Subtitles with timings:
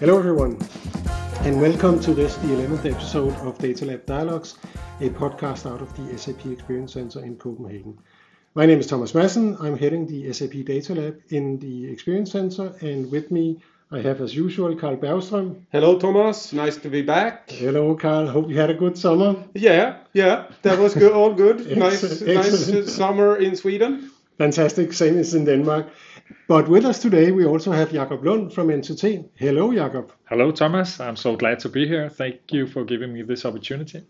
[0.00, 0.56] Hello, everyone,
[1.40, 4.54] and welcome to this, the 11th episode of Data Lab Dialogues,
[5.00, 7.98] a podcast out of the SAP Experience Center in Copenhagen.
[8.54, 9.60] My name is Thomas Madsen.
[9.60, 13.60] I'm heading the SAP Data Lab in the Experience Center, and with me
[13.90, 15.62] I have, as usual, Carl Bergström.
[15.72, 16.52] Hello, Thomas.
[16.52, 17.50] Nice to be back.
[17.50, 18.28] Hello, Carl.
[18.28, 19.34] Hope you had a good summer.
[19.54, 21.10] Yeah, yeah, that was good.
[21.10, 21.76] All good.
[21.76, 24.12] nice, nice summer in Sweden.
[24.38, 24.92] Fantastic.
[24.92, 25.88] Same as in Denmark.
[26.46, 29.28] But with us today, we also have Jakob Lund from NTT.
[29.34, 30.12] Hello, Jakob.
[30.24, 31.00] Hello, Thomas.
[31.00, 32.08] I'm so glad to be here.
[32.08, 34.04] Thank you for giving me this opportunity.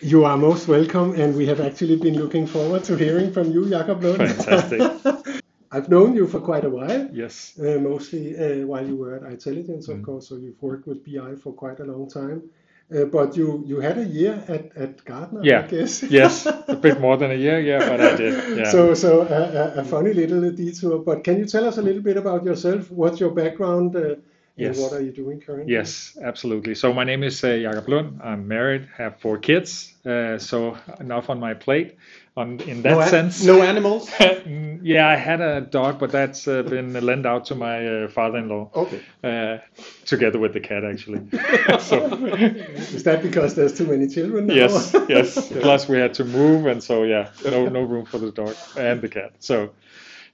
[0.00, 3.68] You are most welcome, and we have actually been looking forward to hearing from you,
[3.68, 4.18] Jakob Lund.
[4.18, 4.80] Fantastic.
[5.72, 7.10] I've known you for quite a while.
[7.12, 7.58] Yes.
[7.58, 10.04] Uh, mostly uh, while you were at itelligence, of mm.
[10.04, 10.28] course.
[10.28, 12.42] So you've worked with BI for quite a long time.
[12.90, 15.60] Uh, but you you had a year at, at Gartner, yeah.
[15.60, 16.02] I guess.
[16.10, 18.58] yes, a bit more than a year, yeah, but I did.
[18.58, 18.70] Yeah.
[18.70, 20.98] So so uh, a, funny little detour.
[21.00, 22.90] But can you tell us a little bit about yourself?
[22.90, 23.94] What's your background?
[23.94, 24.16] Uh,
[24.56, 24.76] yes.
[24.76, 25.70] And what are you doing currently?
[25.70, 26.74] Yes, absolutely.
[26.74, 28.20] So my name is uh, Jakob Lund.
[28.24, 29.92] I'm married, have four kids.
[30.06, 31.98] Uh, so enough on my plate
[32.38, 33.44] on in that no sense.
[33.44, 34.10] no animals.
[34.82, 38.70] yeah, I had a dog, but that's uh, been lent out to my uh, father-in-law.
[38.74, 39.02] Okay.
[39.24, 39.58] Uh,
[40.06, 41.20] together with the cat, actually.
[41.80, 42.06] so,
[42.94, 44.46] is that because there's too many children?
[44.46, 44.54] Now?
[44.54, 45.52] Yes, yes.
[45.52, 49.00] Plus, we had to move, and so yeah, no, no room for the dog and
[49.00, 49.32] the cat.
[49.40, 49.70] So.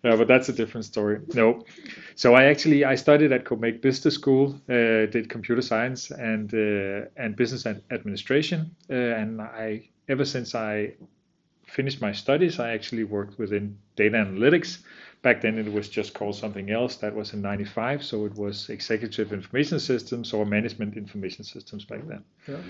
[0.06, 1.20] Yeah, but that's a different story.
[1.32, 1.64] No,
[2.14, 7.08] so I actually I studied at Copenhagen Business School, uh, did computer science and uh,
[7.16, 10.92] and business administration, uh, and I ever since I
[11.74, 14.78] finished my studies, I actually worked within data analytics.
[15.22, 16.96] Back then, it was just called something else.
[16.96, 22.06] That was in '95, so it was executive information systems or management information systems back
[22.06, 22.22] then.
[22.46, 22.62] Yeah.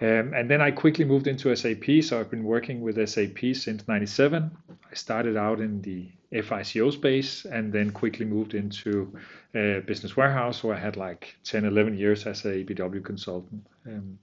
[0.00, 2.02] Um, and then I quickly moved into SAP.
[2.02, 4.50] So I've been working with SAP since '97.
[4.90, 9.12] I started out in the FICO space and then quickly moved into
[9.54, 13.66] uh, business warehouse, where I had like 10, 11 years as a BW consultant.
[13.86, 14.18] Um,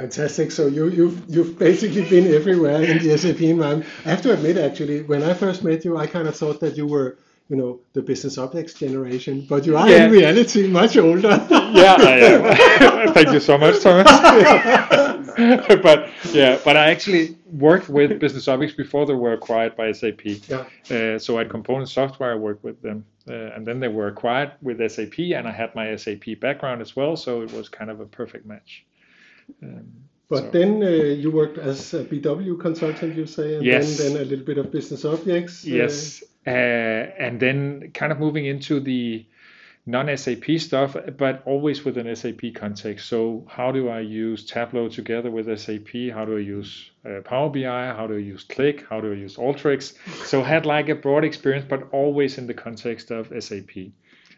[0.00, 0.50] Fantastic.
[0.50, 3.86] So you, you've you've basically been everywhere in the SAP environment.
[4.06, 6.74] I have to admit, actually, when I first met you, I kind of thought that
[6.78, 7.18] you were,
[7.50, 10.06] you know, the business objects generation, but you are yeah.
[10.06, 11.28] in reality much older.
[11.50, 13.12] yeah, I am.
[13.12, 14.06] Thank you so much, Thomas.
[15.82, 20.24] but yeah, but I actually worked with business objects before they were acquired by SAP.
[20.24, 20.64] Yeah.
[20.90, 24.52] Uh, so at Component Software, I worked with them, uh, and then they were acquired
[24.62, 28.00] with SAP, and I had my SAP background as well, so it was kind of
[28.00, 28.86] a perfect match.
[29.62, 29.92] Um,
[30.28, 30.50] but so.
[30.50, 33.98] then uh, you worked as a BW consultant, you say, and yes.
[33.98, 35.66] then, then a little bit of business objects.
[35.66, 39.26] Uh, yes, uh, and then kind of moving into the
[39.86, 43.08] non-SAP stuff, but always with an SAP context.
[43.08, 46.12] So how do I use Tableau together with SAP?
[46.14, 47.86] How do I use uh, Power BI?
[47.94, 48.86] How do I use Qlik?
[48.88, 49.94] How do I use Alteryx?
[50.26, 53.92] So had like a broad experience, but always in the context of SAP.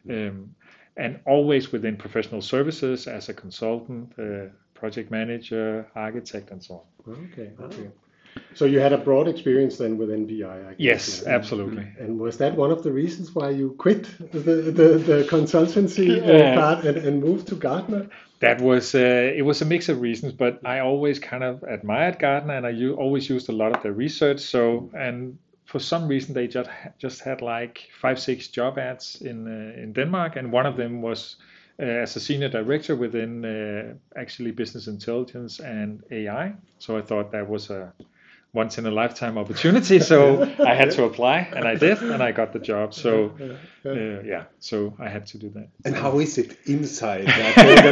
[0.09, 0.55] Um,
[0.97, 4.53] and always within professional services as a consultant, uh,
[4.83, 7.15] project manager, architect, and so on.
[7.27, 7.89] Okay, okay.
[8.55, 10.75] So you had a broad experience then within BI.
[10.79, 11.87] yes, absolutely.
[12.01, 16.61] And was that one of the reasons why you quit the the, the consultancy uh,
[16.61, 18.09] part and, and moved to Gartner?
[18.41, 22.19] That was uh, it was a mix of reasons, but I always kind of admired
[22.19, 24.41] Gartner, and I u- always used a lot of their research.
[24.41, 29.47] So and for some reason they just just had like five six job ads in
[29.47, 33.95] uh, in Denmark, and one of them was uh, as a senior director within uh,
[34.19, 36.55] actually business intelligence and AI.
[36.79, 37.93] So I thought that was a
[38.55, 39.99] once in a lifetime opportunity.
[39.99, 42.93] So I had to apply, and I did, and I got the job.
[42.93, 43.33] So
[43.87, 43.91] uh,
[44.23, 45.69] yeah, so I had to do that.
[45.85, 47.57] And how is it inside that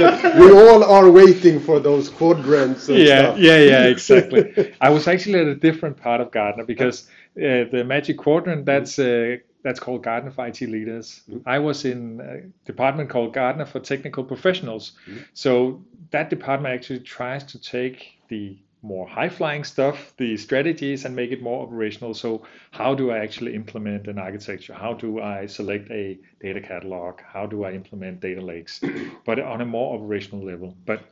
[0.00, 0.40] organization?
[0.40, 2.88] we all are waiting for those quadrants.
[2.88, 3.38] yeah, stuff.
[3.38, 4.74] yeah, yeah, yeah, exactly.
[4.80, 8.98] I was actually at a different part of Gartner because uh, the Magic Quadrant that's
[8.98, 11.22] uh, that's called Gartner for IT leaders.
[11.28, 11.48] Mm-hmm.
[11.48, 14.92] I was in a department called Gartner for technical professionals.
[15.08, 15.20] Mm-hmm.
[15.34, 21.16] So that department actually tries to take the more high flying stuff, the strategies, and
[21.16, 22.14] make it more operational.
[22.14, 24.74] So, how do I actually implement an architecture?
[24.74, 27.20] How do I select a data catalog?
[27.20, 28.80] How do I implement data lakes?
[29.26, 30.76] but on a more operational level.
[30.84, 31.02] But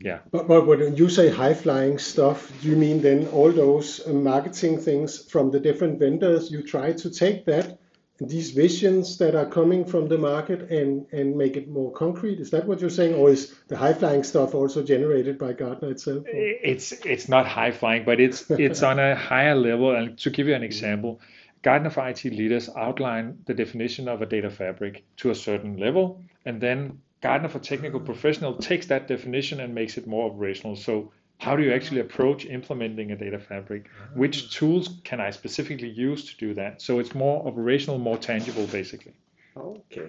[0.00, 0.18] yeah.
[0.30, 4.12] But, but when you say high flying stuff, do you mean then all those uh,
[4.12, 6.50] marketing things from the different vendors?
[6.50, 7.78] You try to take that
[8.20, 12.50] these visions that are coming from the market and and make it more concrete is
[12.50, 16.24] that what you're saying or is the high flying stuff also generated by gartner itself
[16.24, 16.30] or?
[16.34, 20.48] it's it's not high flying but it's it's on a higher level and to give
[20.48, 21.20] you an example
[21.62, 26.20] gartner for it leaders outline the definition of a data fabric to a certain level
[26.44, 30.76] and then Gartner for Technical Professional takes that definition and makes it more operational.
[30.76, 33.88] So how do you actually approach implementing a data fabric?
[34.14, 34.48] Which ah.
[34.50, 36.82] tools can I specifically use to do that?
[36.82, 39.14] So it's more operational, more tangible, basically.
[39.56, 40.08] Okay.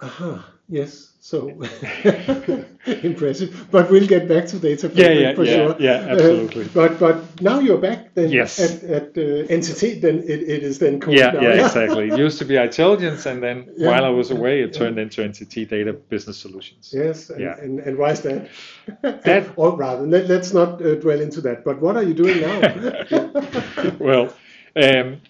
[0.00, 1.12] Aha, yes.
[1.26, 1.48] So
[2.86, 3.66] impressive.
[3.72, 5.76] But we'll get back to data Yeah, yeah, for yeah, sure.
[5.80, 6.64] yeah, Uh, absolutely.
[6.72, 8.60] but but now you're back then Yes.
[8.60, 10.00] at, at uh, NTT.
[10.00, 12.10] Then it, it is then called Yeah, yeah, exactly.
[12.10, 13.88] It used to be itelligence, and then Yeah.
[13.88, 16.92] while I was away, it turned into NTT Data Business Solutions.
[16.94, 17.58] Yes, and, Yeah.
[17.60, 18.48] and, and why is that?
[19.24, 21.64] That- or rather, let, let's not uh, dwell into that.
[21.64, 22.58] But what are you doing now?
[23.98, 24.24] well,
[24.76, 25.20] um,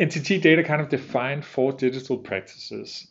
[0.00, 3.06] NTT Data kind of defined four digital practices.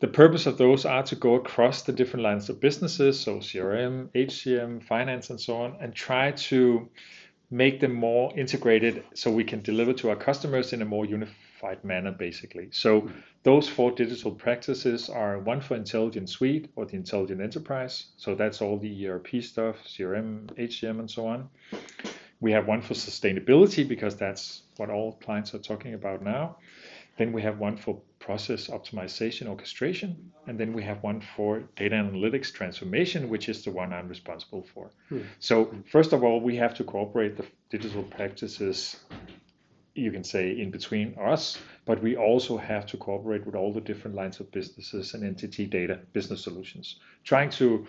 [0.00, 4.08] The purpose of those are to go across the different lines of businesses, so CRM,
[4.14, 6.88] HCM, finance, and so on, and try to
[7.50, 11.84] make them more integrated so we can deliver to our customers in a more unified
[11.84, 12.68] manner, basically.
[12.70, 13.18] So mm-hmm.
[13.42, 18.06] those four digital practices are one for Intelligent Suite or the Intelligent Enterprise.
[18.16, 21.50] So that's all the ERP stuff, CRM, HCM, and so on.
[22.40, 26.56] We have one for sustainability because that's what all clients are talking about now.
[27.18, 28.00] Then we have one for
[28.30, 30.10] process optimization orchestration.
[30.46, 34.64] And then we have one for data analytics transformation, which is the one I'm responsible
[34.72, 34.84] for.
[35.40, 35.54] So,
[35.94, 38.76] first of all, we have to cooperate the digital practices,
[40.04, 43.84] you can say, in between us, but we also have to cooperate with all the
[43.90, 47.84] different lines of businesses and NTT data business solutions, trying to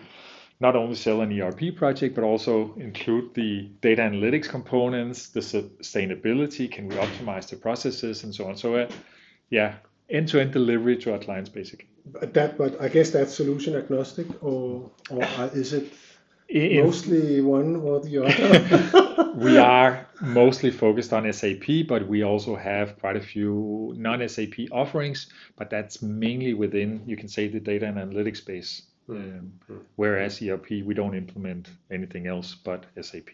[0.58, 6.66] not only sell an ERP project, but also include the data analytics components, the sustainability,
[6.74, 8.56] can we optimize the processes, and so on.
[8.56, 8.88] So, uh,
[9.50, 9.74] yeah,
[10.10, 11.88] end to end delivery to our clients, basically.
[12.06, 15.22] But that, but I guess that's solution agnostic, or or
[15.54, 15.92] is it
[16.48, 19.12] In- mostly one or the other?
[19.34, 25.28] we are mostly focused on SAP, but we also have quite a few non-SAP offerings,
[25.56, 28.82] but that's mainly within, you can say, the data and analytics space.
[29.08, 29.52] Um,
[29.96, 33.30] whereas ERP, we don't implement anything else but SAP.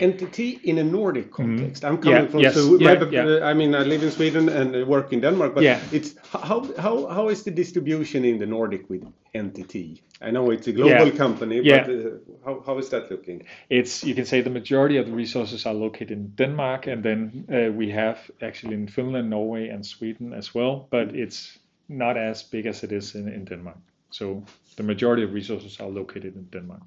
[0.00, 1.84] Entity in a Nordic context.
[1.84, 2.26] I'm coming Mm-hmm.
[2.26, 3.10] Yeah, from yes, so yeah, my-
[3.40, 3.50] yeah.
[3.50, 5.80] I mean I live in Sweden and uh, work in Denmark, but Yeah.
[5.92, 9.02] it's how how how is the distribution in the Nordic with
[9.34, 10.00] NTT?
[10.22, 11.86] I know it's a global company, Yeah.
[11.86, 12.10] but uh,
[12.44, 13.42] how how is that looking?
[13.68, 17.44] It's you can say the majority of the resources are located in Denmark, and then
[17.48, 20.86] uh, we have actually in Finland, Norway, and Sweden as well.
[20.90, 21.58] But it's
[21.88, 23.78] not as big as it is in, in Denmark.
[24.10, 24.42] So
[24.76, 26.82] the majority of resources are located in Denmark.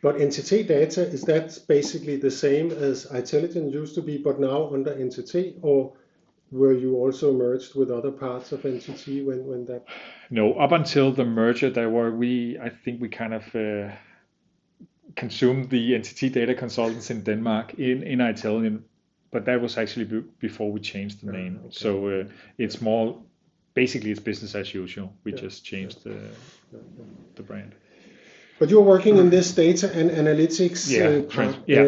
[0.00, 4.72] But NTT data is that basically the same as Intelligent used to be, but now
[4.72, 5.92] under NTT, or
[6.50, 9.84] were you also merged with other parts of NTT when when that?
[10.30, 12.58] No, up until the merger, there were we.
[12.58, 13.92] I think we kind of uh,
[15.16, 18.84] consumed the NTT data consultants in Denmark in in Italian,
[19.32, 21.60] but that was actually be- before we changed the name.
[21.70, 22.24] So uh,
[22.56, 23.20] it's more
[23.74, 25.12] basically it's business as usual.
[25.24, 26.16] We just changed the
[27.34, 27.74] the brand.
[28.58, 31.82] But you're working in this data and analytics Yeah, uh, trans- yeah.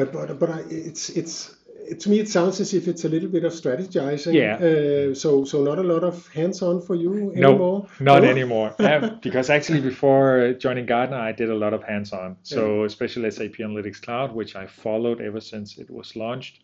[0.00, 1.54] uh, but but I, it's it's
[1.88, 4.34] it, to me it sounds as if it's a little bit of strategizing.
[4.34, 4.56] Yeah.
[4.56, 7.36] Uh, so so not a lot of hands-on for you anymore.
[7.36, 8.28] No, not No?
[8.28, 8.74] anymore.
[9.22, 12.36] Because actually, before uh, joining Gartner, I did a lot of hands-on.
[12.42, 16.60] So especially SAP Analytics Cloud, which I followed ever since it was launched.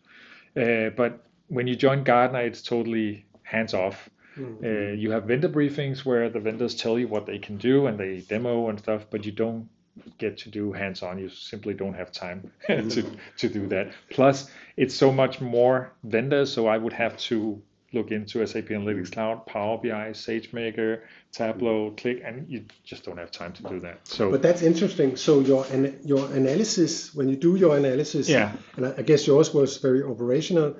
[0.55, 1.11] Uh, but
[1.47, 4.09] when you join Gartner, it's totally hands-off.
[4.37, 7.99] Uh, you have vendor briefings where the vendors tell you what they can do and
[7.99, 9.69] they demo and stuff, but you don't
[10.17, 11.19] get to do hands-on.
[11.19, 13.03] You simply don't have time to
[13.37, 13.91] to do that.
[14.09, 19.11] Plus, it's so much more vendors, so I would have to look into SAP Analytics
[19.11, 23.99] Cloud, Power BI, SageMaker, Tableau, Qlik, and you just don't have time to do that.
[24.07, 25.15] So But that's interesting.
[25.15, 25.63] So your
[26.03, 28.51] your analysis, when you do your analysis, Yeah.
[28.77, 30.75] and I, I guess yours was very operational.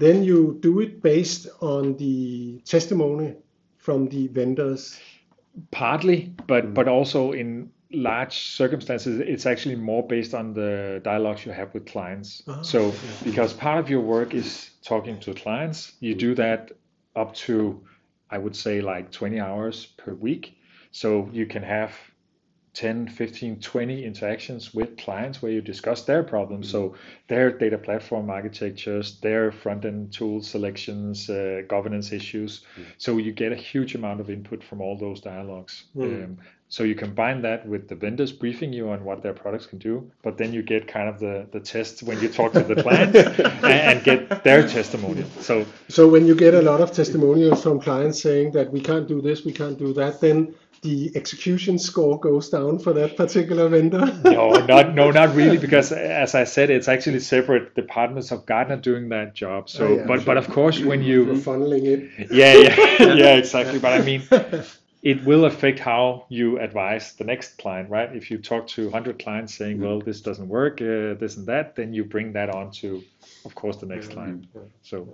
[0.00, 3.36] Then you do it based on the testimony
[3.76, 4.98] from the vendors.
[5.72, 6.74] partly, but mm-hmm.
[6.74, 11.86] but also in large circumstances, it's actually more based on the dialogues you have with
[11.86, 12.42] clients.
[12.46, 16.72] Ah, so because part of your work is talking to clients, you do that
[17.16, 17.80] up to
[18.30, 20.56] I would say like 20 hours per week.
[20.92, 21.92] So you can have
[22.74, 26.70] 10, 15, 20 interactions with clients where you discuss their problems.
[26.70, 26.94] So
[27.28, 32.62] their data platform architectures, their front end tool selections, uh, governance issues.
[32.98, 35.84] So you get a huge amount of input from all those dialogues.
[36.26, 36.38] Um,
[36.70, 40.10] so you combine that with the vendors briefing you on what their products can do,
[40.22, 43.16] but then you get kind of the, the test when you talk to the clients
[43.64, 45.28] and, and get their testimonial.
[45.40, 49.08] So So when you get a lot of testimonials from clients saying that we can't
[49.08, 53.68] do this, we can't do that, then the execution score goes down for that particular
[53.68, 54.06] vendor.
[54.24, 58.78] no, not no, not really, because as I said, it's actually separate departments of Gartner
[58.78, 59.68] doing that job.
[59.68, 62.30] So, Oh, yeah, but but of course, when You're you funneling it.
[62.30, 63.78] yeah yeah yeah exactly.
[63.78, 64.22] But I mean,
[65.02, 68.14] it will affect how you advise the next client, right?
[68.14, 71.74] If you talk to 100 clients saying, well, this doesn't work, uh, this and that,
[71.74, 73.02] then you bring that on to,
[73.44, 74.46] of course, the next client.
[74.82, 75.08] So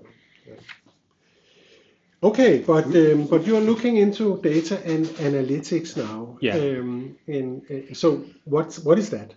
[2.23, 6.39] Okay, but um, but you're looking into data and analytics now.
[6.41, 6.55] Yeah.
[6.57, 9.35] Um, and uh, so what's what is that?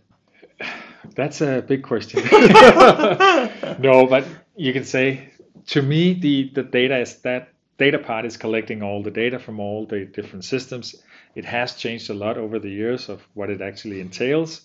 [1.15, 2.24] That's a big question.
[3.79, 4.25] no, but
[4.56, 5.29] you can say
[5.68, 9.59] to me the the data is that data part is collecting all the data from
[9.59, 10.95] all the different systems.
[11.33, 14.62] It has changed a lot over the years of what it actually entails,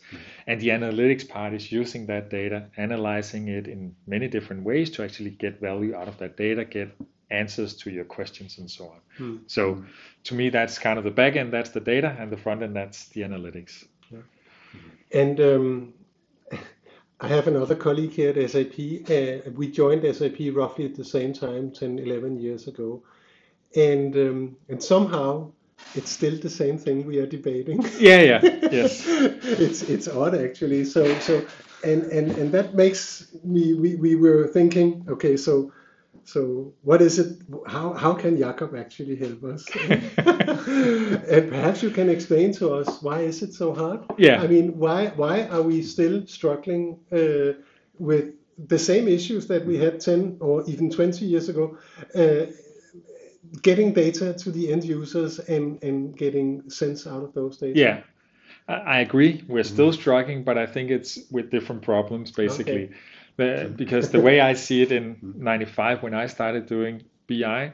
[0.47, 5.05] and the analytics part is using that data, analyzing it in many different ways to
[5.05, 6.91] actually get value out of that data, get
[7.31, 9.01] answers to your questions and so on.
[9.47, 9.85] So
[10.25, 12.75] to me that's kind of the back end, that's the data, and the front end
[12.75, 13.85] that's the analytics.
[15.13, 15.95] And um,
[17.21, 18.75] I have another colleague here at SAP.
[19.09, 23.03] Uh, we joined SAP roughly at the same time, 10, 11 years ago.
[23.77, 25.53] And, um, and somehow
[25.95, 27.83] it's still the same thing we are debating.
[27.99, 28.41] Yeah, yeah,
[28.71, 29.05] yes.
[29.07, 30.85] it's it's odd actually.
[30.85, 31.45] So so
[31.85, 35.73] and and and that makes me we, we were thinking okay so
[36.25, 39.67] so what is it how how can Jakob actually help us?
[41.35, 44.01] And perhaps you can explain to us why is it so hard?
[44.19, 44.41] Yeah.
[44.43, 47.61] I mean why why are we still struggling uh,
[47.99, 48.35] with
[48.69, 51.77] the same issues that we had 10 or even 20 years ago
[52.15, 52.47] uh,
[53.63, 57.79] getting data to the end users and and getting sense out of those data?
[57.79, 58.01] Yeah,
[58.69, 59.45] I agree.
[59.47, 62.87] We're still struggling, but I think it's with different problems basically.
[62.87, 62.95] The-
[63.37, 65.43] because the way I see it in hmm.
[65.43, 67.73] '95 when I started doing BI,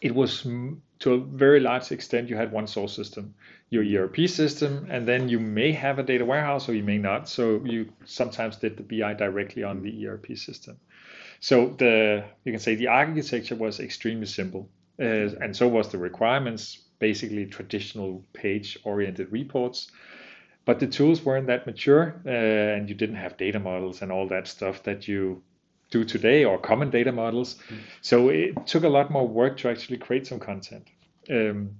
[0.00, 3.34] it was to a very large extent you had one source system,
[3.70, 3.96] your hmm.
[3.96, 7.28] ERP system, and then you may have a data warehouse or you may not.
[7.28, 10.06] So you sometimes did the BI directly on the hmm.
[10.06, 10.78] ERP system.
[11.40, 15.98] So the you can say the architecture was extremely simple, uh, and so was the
[15.98, 16.78] requirements.
[16.98, 19.90] Basically, traditional page-oriented reports,
[20.64, 22.30] but the tools weren't that mature, uh,
[22.76, 25.42] and you didn't have data models and all that stuff that you
[25.90, 27.56] do today, or common data models.
[28.00, 30.88] So it took a lot more work to actually create some content.
[31.30, 31.70] Um,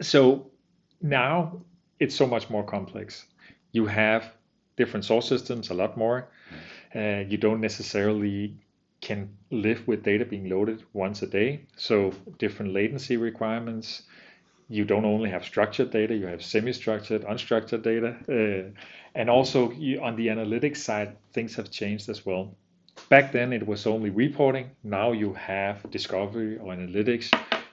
[0.00, 0.50] so
[1.00, 1.62] now
[1.98, 3.26] it's so much more complex.
[3.72, 4.32] You have
[4.76, 6.28] different source systems, a lot more.
[6.94, 8.56] Uh, you don't necessarily
[9.00, 11.66] can live with data being loaded once a day.
[11.76, 14.02] So different latency requirements.
[14.72, 18.16] You don't only have structured data, you have semi-structured, unstructured data.
[18.26, 18.70] Uh,
[19.14, 22.56] and also you, on the analytics side, things have changed as well.
[23.10, 24.70] Back then it was only reporting.
[24.82, 27.26] Now you have discovery or analytics,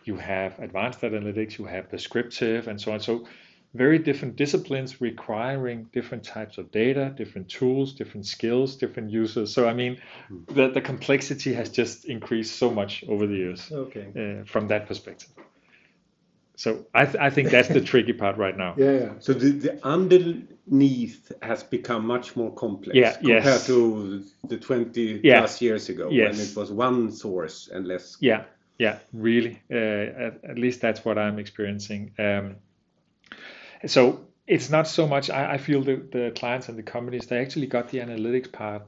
[0.04, 3.00] you have advanced analytics, you have prescriptive and so on.
[3.00, 3.26] So
[3.74, 9.54] very different disciplines requiring different types of data, different tools, different skills, different users.
[9.54, 10.02] So I mean,
[10.48, 14.86] the, the complexity has just increased so much over the years okay uh, from that
[14.88, 15.30] perspective.
[16.60, 18.74] So I, th- I think that's the tricky part right now.
[18.78, 23.68] yeah yeah So the, the underneath has become much more complex Yeah, compared yes.
[23.68, 25.40] to the 20 Yeah.
[25.40, 26.36] plus years ago Yes.
[26.38, 28.18] when it was one source and less.
[28.20, 28.44] Yeah,
[28.78, 29.62] yeah, really.
[29.72, 32.12] Uh, at, at least that's what I'm experiencing.
[32.20, 32.58] Um,
[33.88, 35.30] so it's not so much.
[35.30, 38.82] I, I feel the, the clients and the companies they actually got the analytics part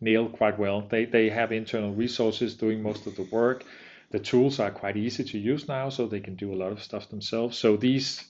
[0.00, 0.80] nailed quite well.
[0.80, 3.64] They they have internal resources doing most of the work.
[4.10, 6.82] The tools are quite easy to use now, so they can do a lot of
[6.82, 7.58] stuff themselves.
[7.58, 8.24] So these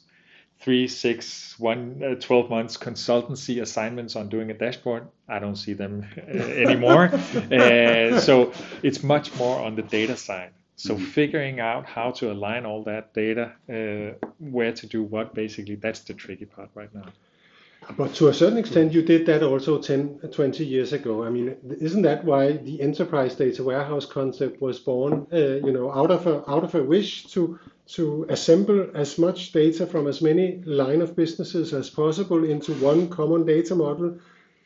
[0.61, 5.75] three, six, one, uh, 12 months consultancy assignments on doing a dashboard, I don't see
[5.75, 7.05] them uh, anymore.
[7.53, 10.51] uh, so it's much more on the data side.
[10.75, 15.75] So figuring out how to align all that data, uh, where to do what, basically,
[15.75, 17.07] that's the tricky part right now.
[17.97, 21.25] But to a certain extent, you did that also 10, 20 years ago.
[21.25, 25.27] I mean, isn't that why the enterprise data warehouse concept was born?
[25.33, 27.59] Uh, you know, out of a out of a wish to
[27.95, 33.09] to assemble as much data from as many line of businesses as possible into one
[33.09, 34.19] common data model,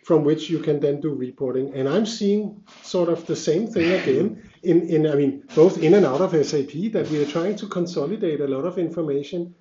[0.02, 1.72] from which you can then do reporting.
[1.74, 5.94] And I'm seeing sort of the same thing again in in I mean, both in
[5.94, 9.54] and out of SAP that we are trying to consolidate a lot of information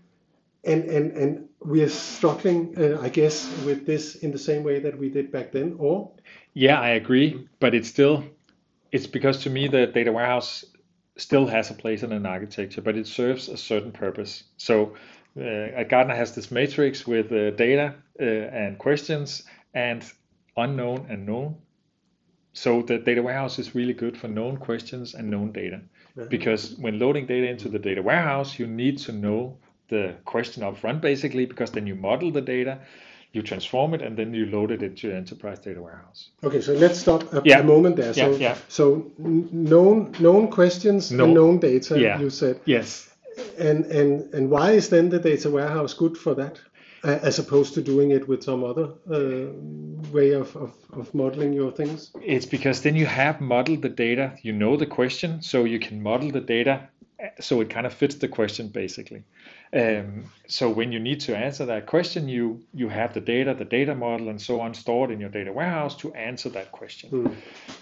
[0.64, 4.80] and and and we are struggling, uh, I guess, with this in the same way
[4.80, 5.76] that we did back then.
[5.80, 6.12] Or
[6.54, 8.24] Yeah, I agree, but it's still
[8.92, 10.66] it's because to me the data warehouse
[11.18, 14.44] still has a place in an architecture, but it serves a certain purpose.
[14.58, 14.96] So
[15.38, 20.04] uh, Gartner has this matrix with uh, data uh, and questions and
[20.58, 21.56] unknown and known.
[22.54, 25.82] So the data warehouse is really good for known questions and known data,
[26.28, 29.58] because when loading data into the data warehouse, you need to know
[29.92, 32.80] the question up front basically, because then you model the data.
[33.34, 36.32] You transform it and then you load it into your enterprise data warehouse.
[36.44, 37.60] okay, so let's stop a, Yeah.
[37.60, 38.14] a moment there.
[38.14, 38.58] So Yeah, yeah.
[38.68, 41.24] so known known questions No.
[41.24, 41.96] and known data.
[42.00, 42.20] Yeah.
[42.24, 43.10] You said, Yes.
[43.70, 46.60] and and and why is then the data warehouse good for that?
[47.04, 49.48] As opposed to doing it with some other uh,
[50.12, 52.12] way of, of, of modeling your things.
[52.36, 56.04] It's because then you have modeled the data, you know the question, so you can
[56.04, 56.90] model the data
[57.40, 59.24] so it kind of fits the question basically.
[59.74, 63.66] Um, so when you need to answer that question, you you have the data, the
[63.66, 67.38] data model, and so on stored in your data warehouse to answer that question.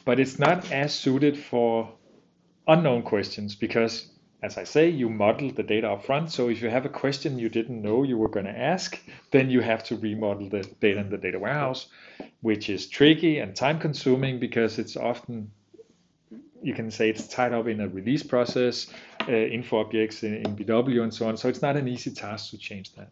[0.05, 1.91] But it's not as suited for
[2.67, 4.07] unknown questions because,
[4.43, 6.31] as I say, you model the data up front.
[6.31, 9.49] So if you have a question you didn't know you were going to ask, then
[9.49, 11.87] you have to remodel the data in the data warehouse,
[12.41, 15.49] which is tricky and time consuming because it's often
[16.61, 18.87] you can say it's tied up in a release process,
[19.29, 21.37] info objects in, in BW and so on.
[21.37, 23.11] So it's not an easy task to change that.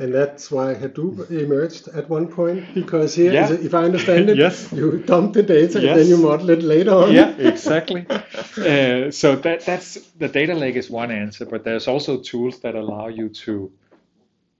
[0.00, 3.52] And that's why Hadoop emerged at one point because here, Yeah.
[3.52, 4.72] if I understand it, Yes.
[4.72, 7.12] you dump the data and then you model it later on.
[7.12, 8.04] yeah, exactly.
[8.10, 12.74] Uh, so that that's the data lake is one answer, but there's also tools that
[12.74, 13.70] allow you to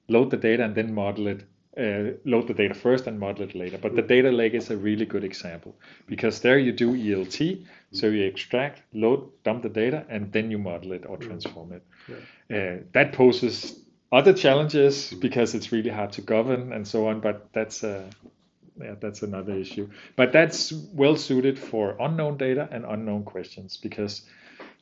[0.09, 1.43] load the data and then model it.
[1.79, 3.79] Uh, load the data first and model it later.
[3.79, 8.09] But the data lake is a really good example because there you do ELT, so
[8.09, 11.83] you extract, load, dump the data, and then you model it or transform it.
[12.51, 13.79] Uh, that poses
[14.11, 17.21] other challenges because it's really hard to govern and so on.
[17.21, 18.11] But that's uh,
[18.81, 19.89] yeah, that's another issue.
[20.17, 24.23] But that's well suited for unknown data and unknown questions because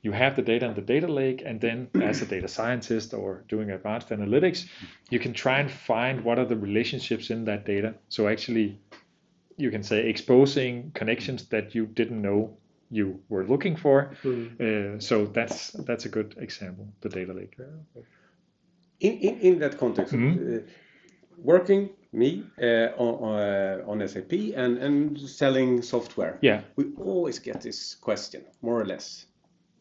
[0.02, 3.44] you have the data in the data lake, and then as a data scientist or
[3.48, 4.66] doing advanced analytics,
[5.10, 7.94] you can try and find what are the relationships in that data.
[8.08, 8.78] So actually,
[9.56, 12.56] you can say exposing connections that you didn't know
[12.90, 14.12] you were looking for.
[14.24, 17.56] Uh, so that's that's a good example, the data lake.
[19.00, 20.36] In, in, in that context, Mhm.
[20.36, 20.62] uh,
[21.36, 26.62] working me uh, on, uh, on SAP and, and selling software, Yeah.
[26.76, 29.26] we always get this question, more or less.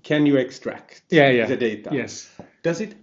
[0.06, 1.48] Can you extract Yeah, yeah.
[1.48, 1.90] the data?
[1.92, 2.30] Yes.
[2.62, 2.94] Does it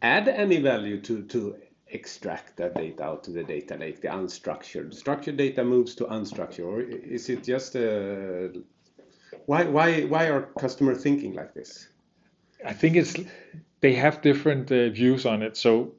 [0.00, 1.56] add any value to, to
[1.88, 4.94] extract that data out to the data lake, the unstructured?
[4.94, 8.52] Structured data moves to unstructured, or is it just a.
[9.44, 11.88] Why, why, why are customers thinking like this?
[12.64, 13.14] I think it's
[13.80, 15.58] they have different uh, views on it.
[15.58, 15.92] So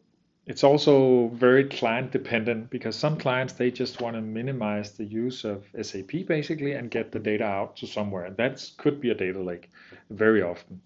[0.48, 5.44] it's also very client dependent because some clients they just want to minimize the use
[5.44, 8.32] of SAP basically and get the data out to somewhere.
[8.32, 9.70] That could be a data lake
[10.10, 10.82] very often.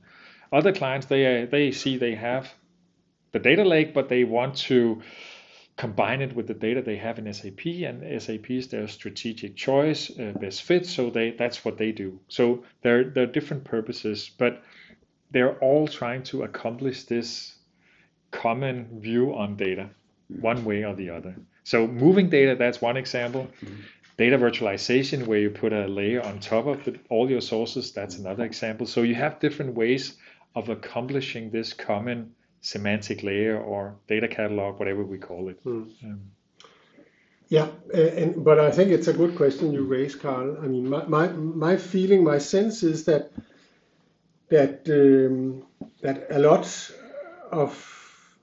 [0.51, 2.51] Other clients they they see they have
[3.33, 5.01] the data lake, but they want to
[5.77, 10.11] combine it with the data they have in SAP, and SAP is their strategic choice,
[10.19, 10.87] uh, best fit.
[10.87, 12.19] So they that's what they do.
[12.29, 14.63] So there there are different purposes, but
[15.29, 17.55] they're all trying to accomplish this
[18.31, 19.89] common view on data,
[20.39, 21.35] one way or the other.
[21.63, 23.47] So moving data, that's one example.
[24.17, 28.17] Data virtualization, where you put a layer on top of the, all your sources, that's
[28.17, 28.85] another example.
[28.85, 30.17] So you have different ways
[30.55, 35.59] of accomplishing this common semantic layer or data catalog, whatever we call it.
[35.65, 35.91] Um,
[37.49, 40.57] Yeah, and but I think it's a good question you raise, Carl.
[40.63, 43.31] I mean, my my, my feeling, my sense is that
[44.49, 45.63] that um,
[46.01, 46.65] that a lot
[47.51, 48.00] of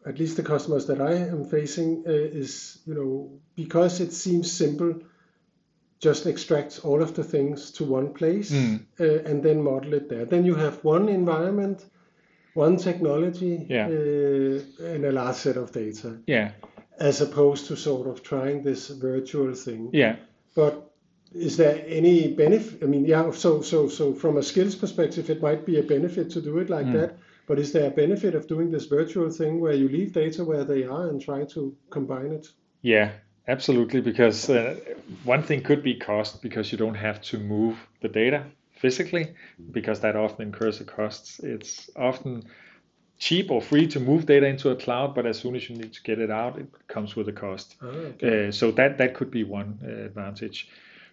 [0.08, 2.10] at least the customers that I am facing uh,
[2.42, 4.94] is you know because it seems simple,
[6.00, 8.80] just extract all of the things to one place Mm.
[9.00, 10.24] uh, and then model it there.
[10.26, 11.84] Then you have one environment,
[12.54, 13.88] one technology, Yeah.
[13.88, 16.52] uh, and a large set of data yeah,
[16.98, 19.90] as opposed to sort of trying this virtual thing.
[19.92, 20.16] yeah.
[20.54, 20.74] But
[21.34, 22.82] is there any benefit?
[22.82, 23.30] I mean, yeah.
[23.32, 26.70] So, so, so from a skills perspective, it might be a benefit to do it
[26.70, 27.10] like that.
[27.48, 30.64] But is there a benefit of doing this virtual thing where you leave data where
[30.64, 32.46] they are and try to combine it?
[32.82, 33.10] Yeah,
[33.48, 34.02] absolutely.
[34.02, 34.76] Because uh,
[35.24, 39.34] one thing could be cost because you don't have to move the data physically,
[39.72, 41.40] because that often incurs a cost.
[41.42, 42.44] It's often
[43.18, 45.92] cheap or free to move data into a cloud, but as soon as you need
[45.94, 47.76] to get it out, it comes with a cost.
[47.82, 50.68] Uh, so that that could be one uh, advantage.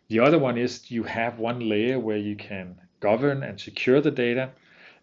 [0.10, 4.12] The other one is you have one layer where you can govern and secure the
[4.12, 4.52] data.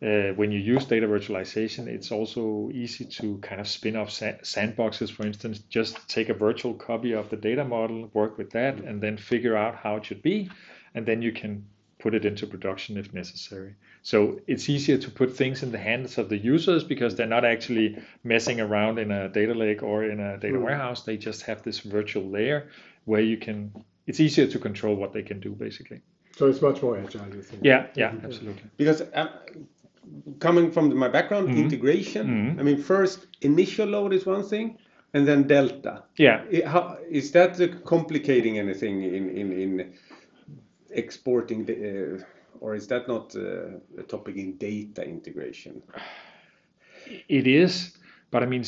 [0.03, 4.41] Uh, when you use data virtualization, it's also easy to kind of spin off sa-
[4.43, 5.61] sandboxes, for instance.
[5.69, 9.57] Just take a virtual copy of the data model, work with that, and then figure
[9.57, 10.51] out how it should be,
[10.95, 11.65] and then you can
[12.01, 13.77] put it into production if necessary.
[14.03, 17.45] So it's easier to put things in the hands of the users because they're not
[17.45, 21.05] actually messing around in a data lake or in a data warehouse.
[21.05, 22.71] They just have this virtual layer
[23.05, 23.73] where you can.
[24.09, 26.01] It's easier to control what they can do, basically.
[26.37, 27.63] So it's much more agile, you think?
[27.63, 28.65] Yeah, yeah, absolutely.
[28.77, 29.29] Because uh,
[30.41, 31.59] coming from my background, Mm-hmm.
[31.65, 34.79] integration, I mean, first initial load is one thing,
[35.15, 36.03] and then delta.
[36.17, 39.93] Yeah, I- How, is that complicating anything in, in, in
[40.91, 41.75] exporting, the,
[42.21, 42.25] uh,
[42.61, 45.83] or is that not uh, a topic in data integration?
[47.29, 47.97] it is,
[48.31, 48.65] but I mean,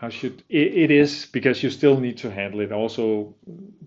[0.00, 2.70] how should it, it is because you still need to handle it.
[2.70, 3.34] Also,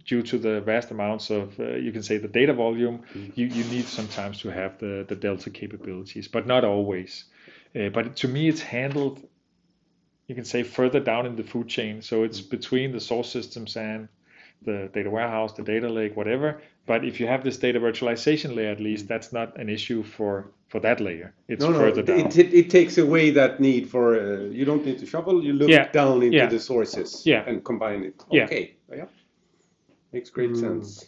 [0.06, 3.04] due to the vast amounts of, uh, you can say, the data volume,
[3.36, 7.26] you, you need sometimes to have the, the Delta capabilities, but not always.
[7.74, 9.26] Uh, but to me, it's handled,
[10.28, 12.02] you can say, further down in the food chain.
[12.02, 14.10] So it's between the source systems and
[14.63, 16.62] the data warehouse, the data lake, whatever.
[16.86, 20.52] But if you have this data virtualization layer, at least that's not an issue for
[20.71, 21.34] for that layer.
[21.49, 22.19] It's No, no, further it, down.
[22.19, 25.43] it, it takes away that need for uh, you don't need to shovel.
[25.43, 26.47] You look Yeah, down into yeah.
[26.47, 27.43] the sources Yeah.
[27.49, 28.23] and combine it.
[28.43, 29.05] Okay, yeah,
[30.13, 31.05] makes great sense.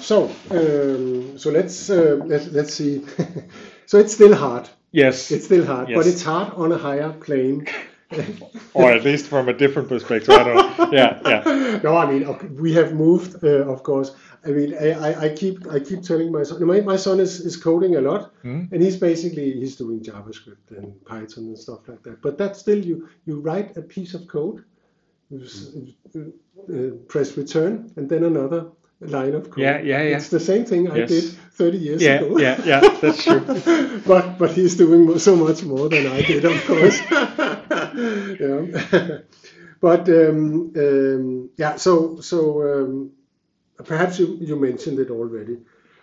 [0.00, 2.94] So, um, so let's uh, let's let's see.
[3.86, 4.68] so it's still hard.
[4.92, 7.66] yes, It's still hard, but it's hard on a higher plane.
[8.74, 10.30] or at least from a different perspective.
[10.40, 10.88] I don't know.
[10.92, 11.80] Yeah, yeah.
[11.84, 14.14] no, I mean okay, we have moved, uh, of course.
[14.46, 16.64] I mean, I, I, I keep I keep telling my son.
[16.64, 18.64] My, my son is, is coding a lot, Hmm?
[18.72, 22.22] and he's basically he's doing JavaScript and Python and stuff like that.
[22.22, 24.64] But that's still you you write a piece of code,
[25.30, 25.70] you s-
[26.16, 26.20] uh,
[26.72, 28.66] uh, press return, and then another
[29.00, 29.58] line of code.
[29.64, 30.16] Yeah, yeah, yeah.
[30.16, 31.08] It's the same thing I Yes.
[31.08, 32.38] did 30 years Yeah, ago.
[32.38, 33.40] yeah, yeah, that's true.
[34.06, 37.00] but but he's doing so much more than I did, of course.
[38.40, 39.18] yeah.
[39.80, 43.10] but um, um, yeah, so so um,
[43.84, 45.58] perhaps you, you mentioned it already,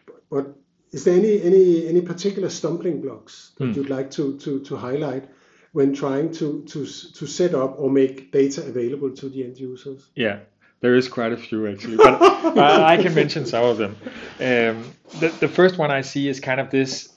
[0.06, 0.56] but, but
[0.92, 3.74] is there any any any particular stumbling blocks that Hmm.
[3.74, 5.26] you'd like to, to, to highlight
[5.74, 10.10] when trying to, to to set up or make data available to the end users?
[10.16, 10.40] Yeah,
[10.80, 12.22] there is quite a few actually, but
[12.58, 13.96] I, can mention some of them.
[14.40, 17.12] Um, the first one I see is kind of this.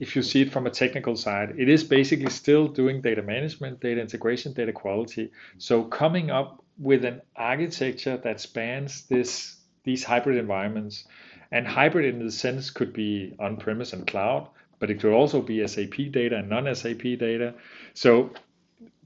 [0.00, 3.80] If you see it from a technical side, it is basically still doing data management,
[3.80, 5.30] data integration, data quality.
[5.58, 11.04] So coming up with an architecture that spans this these hybrid environments,
[11.50, 15.66] and hybrid in the sense could be on-premise and cloud, but it could also be
[15.66, 17.54] SAP data and non-SAP data.
[17.94, 18.30] So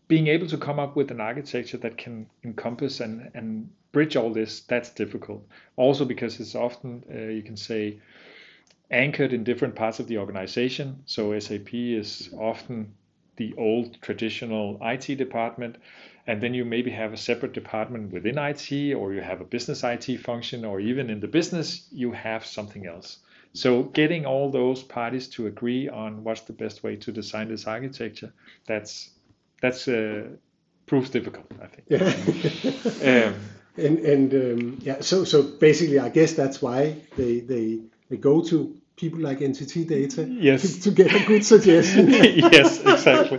[0.08, 4.32] being able to come up with an architecture that can encompass and, and bridge all
[4.32, 5.46] this, that's difficult.
[5.76, 7.98] Also because it's often, uh, you can say,
[8.90, 11.02] anchored in different parts of the organization.
[11.06, 12.94] So SAP is often
[13.36, 15.76] the old traditional IT department,
[16.26, 19.84] and then you maybe have a separate department within IT, or you have a business
[19.84, 23.18] IT function, or even in the business, you have something else.
[23.52, 27.66] So getting all those parties to agree on what's the best way to design this
[27.66, 28.32] architecture,
[28.66, 29.10] that's
[29.62, 30.24] that's uh,
[30.86, 31.84] proves difficult, I think.
[31.88, 33.26] Yeah.
[33.26, 33.34] Um,
[33.78, 38.42] and and um, yeah, so so basically, I guess that's why they they, they go
[38.42, 40.62] to people like NTT Data Yes.
[40.62, 42.08] to, to get a good suggestion.
[42.52, 43.38] yes, exactly.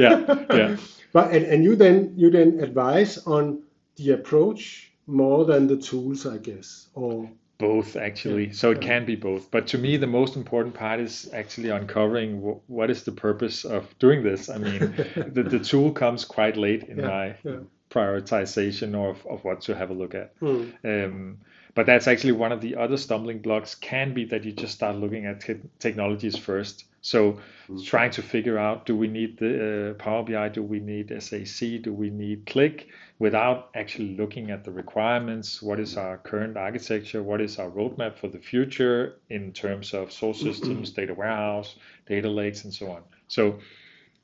[0.00, 0.76] Yeah, yeah.
[1.12, 3.62] But and, and you then you then advise on
[3.96, 8.52] the approach more than the tools, I guess, or Both actually.
[8.52, 9.50] So it can be both.
[9.50, 13.64] But to me, the most important part is actually uncovering w- what is the purpose
[13.64, 14.48] of doing this.
[14.48, 14.80] I mean,
[15.14, 17.58] the, the tool comes quite late in Yeah, my yeah.
[17.90, 20.32] prioritization of, of what to have a look at.
[20.40, 20.70] Hmm.
[20.84, 21.38] Um,
[21.74, 24.96] but that's actually one of the other stumbling blocks can be that you just start
[24.96, 26.84] looking at te- technologies first.
[27.00, 27.84] So mm.
[27.84, 31.82] trying to figure out do we need the uh, Power BI, do we need SAC,
[31.82, 32.86] do we need Qlik,
[33.18, 35.60] without actually looking at the requirements.
[35.60, 36.02] What is mm.
[36.02, 37.22] our current architecture?
[37.22, 40.48] What is our roadmap for the future in terms of source mm-hmm.
[40.48, 43.02] systems, data warehouse, data lakes, and so on.
[43.28, 43.58] So,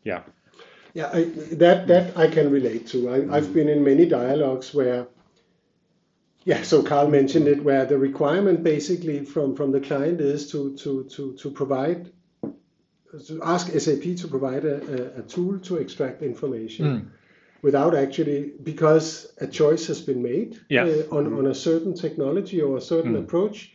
[0.04, 0.22] yeah,
[0.94, 3.10] Yeah, I, that that I can relate to.
[3.10, 3.54] I, I've mm.
[3.54, 5.06] been in many dialogues where,
[6.44, 6.62] yeah.
[6.62, 11.04] So Carl mentioned it, where the requirement basically from from the client is to to
[11.04, 12.10] to to provide,
[13.26, 14.76] to ask SAP to provide a,
[15.16, 16.84] a, a tool to extract information.
[16.86, 17.08] Mm.
[17.62, 20.84] Without actually, because a choice has been made Yeah.
[20.84, 23.18] uh, on, on a certain technology or a certain Mm.
[23.24, 23.74] approach,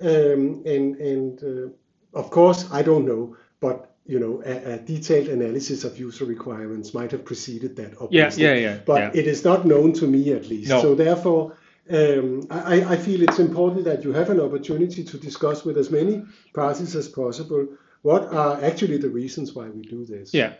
[0.00, 5.28] um, and and uh, of course I don't know, but you know a, a detailed
[5.28, 7.92] analysis of user requirements might have preceded that.
[8.10, 8.78] yeah, yeah, yeah.
[8.86, 9.20] But yeah.
[9.20, 10.70] it is not known to me at least.
[10.70, 10.80] No.
[10.80, 11.58] So therefore,
[11.90, 15.90] um, I, I feel it's important that you have an opportunity to discuss with as
[15.90, 17.68] many parties as possible
[18.02, 20.34] what are actually the reasons why we do this.
[20.34, 20.54] Yeah,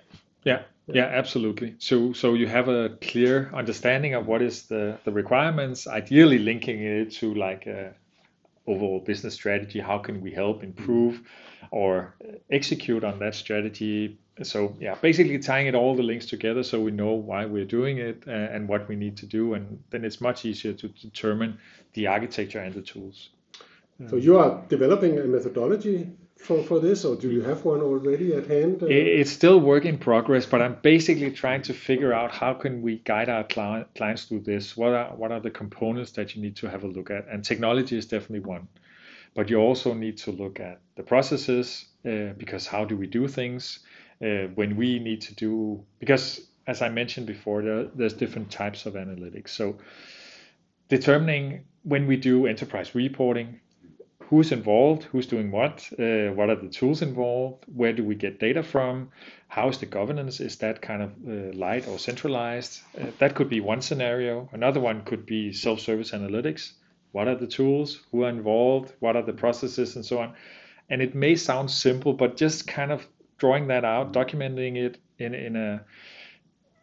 [0.45, 1.75] yeah, yeah, absolutely.
[1.79, 5.87] So, so you have a clear understanding of what is the the requirements.
[5.87, 7.95] Ideally, linking it to like a
[8.67, 9.81] overall business strategy.
[9.81, 11.21] How can we help improve
[11.70, 12.14] or
[12.50, 14.18] execute on that strategy?
[14.42, 17.98] So, yeah, basically tying it all the links together so we know why we're doing
[17.98, 21.59] it uh, and what we need to do, and then it's much easier to determine
[21.94, 23.31] the architecture and the tools.
[24.11, 28.35] So you are developing a methodology for, for this, or do you have one already
[28.35, 28.83] at hand?
[28.83, 32.96] It's still work in progress, but I'm basically trying to figure out how can we
[32.98, 34.76] guide our cli- clients through this.
[34.76, 37.26] What are what are the components that you need to have a look at?
[37.29, 38.68] And technology is definitely one,
[39.37, 43.29] but you also need to look at the processes uh, because how do we do
[43.29, 43.81] things
[44.22, 48.87] uh, when we need to do because as I mentioned before, there, there's different types
[48.87, 49.51] of analytics.
[49.51, 49.79] So
[50.88, 53.61] determining when we do enterprise reporting,
[54.25, 58.40] who's involved, who's doing what, uh, what are the tools involved, where do we get
[58.40, 59.11] data from,
[59.46, 62.81] how is the governance, is that kind of uh, light or centralized?
[63.01, 64.49] Uh, that could be one scenario.
[64.53, 66.72] Another one could be self-service analytics.
[67.12, 70.35] What are the tools, who are involved, what are the processes, and so on.
[70.88, 73.07] And it may sound simple, but just kind of
[73.38, 75.85] drawing that out, documenting it in in a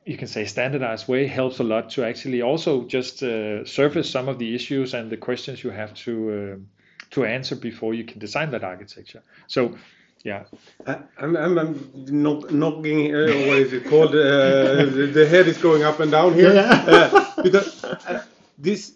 [0.06, 4.28] you can say standardized way helps a lot to actually also just uh, surface some
[4.28, 6.84] of the issues and the questions you have to uh,
[7.14, 9.22] to answer before you can design that architecture.
[9.48, 9.78] So,
[10.24, 10.46] yeah.
[10.88, 14.10] I, I'm, I'm, I'm knock, knocking, uh, what is it called?
[14.10, 16.54] Uh, the, the head is going up and down here.
[16.54, 16.84] Yeah.
[16.88, 18.24] Uh, because uh,
[18.58, 18.94] this,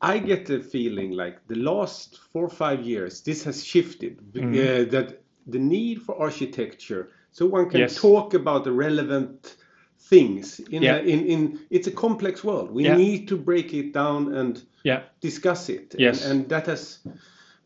[0.00, 4.18] I get the feeling like the last four or five years, this has shifted.
[4.32, 4.54] Mhm.
[4.54, 7.96] Uh, that the need for architecture, so one can Yes.
[7.96, 9.56] talk about the relevant
[10.00, 10.96] things in, Yeah.
[10.96, 12.96] a, in in it's a complex world we Yeah.
[12.96, 15.00] need to break it down and Yeah.
[15.20, 16.24] discuss it Yes.
[16.24, 17.00] and, and that has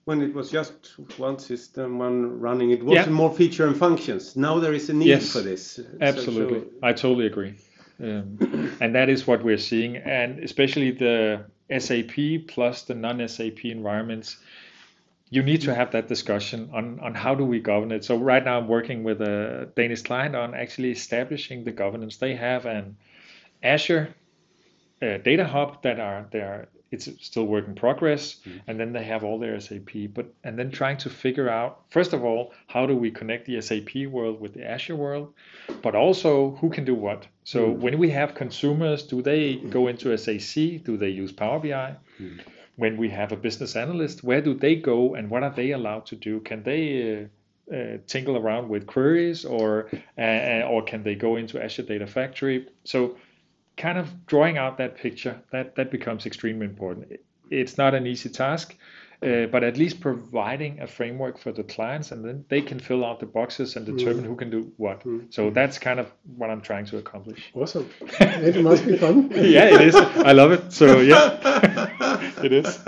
[0.06, 0.72] when it was just
[1.18, 5.08] one system one running it was more feature and functions now there is a need
[5.08, 5.32] Yes.
[5.32, 7.54] for this So- Absolutely, so- I totally agree,
[8.00, 8.38] um,
[8.80, 14.36] and that is what we're seeing, and especially the SAP plus the non-SAP environments.
[15.30, 18.04] You need to have that discussion on, on how do we govern it.
[18.04, 22.18] So right now I'm working with a Danish client on actually establishing the governance.
[22.18, 22.96] They have an
[23.62, 24.14] Azure
[25.00, 29.04] uh, data hub that are they are it's still work in progress and then they
[29.04, 32.86] have all their sap but and then trying to figure out first of all how
[32.86, 35.32] do we connect the sap world with the azure world
[35.82, 37.26] but also who can do what?
[37.44, 41.96] So when we have consumers do they go into sac do they use power bi
[42.76, 46.06] when we have a business analyst where do they go and what are they allowed
[46.06, 46.40] to do?
[46.40, 47.28] Can they
[47.70, 52.06] uh, uh, tingle around with queries or uh, or can they go into azure data
[52.06, 52.66] factory?
[52.84, 53.16] So
[53.76, 57.20] kind of drawing out that picture that that becomes extremely important.
[57.50, 58.74] It's not an easy task
[59.22, 63.04] uh, but at least providing a framework for the clients and then they can fill
[63.04, 65.02] out the boxes and determine who can do what.
[65.30, 67.52] So that's kind of what i'm trying to accomplish.
[67.54, 67.88] Awesome.
[68.00, 69.30] it must be fun.
[69.34, 69.94] yeah it is.
[69.94, 70.72] I love it.
[70.72, 71.38] So yeah.
[72.42, 72.80] It is.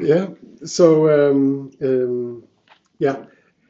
[0.00, 0.28] Yeah.
[0.64, 2.44] So um, um,
[2.98, 3.24] yeah,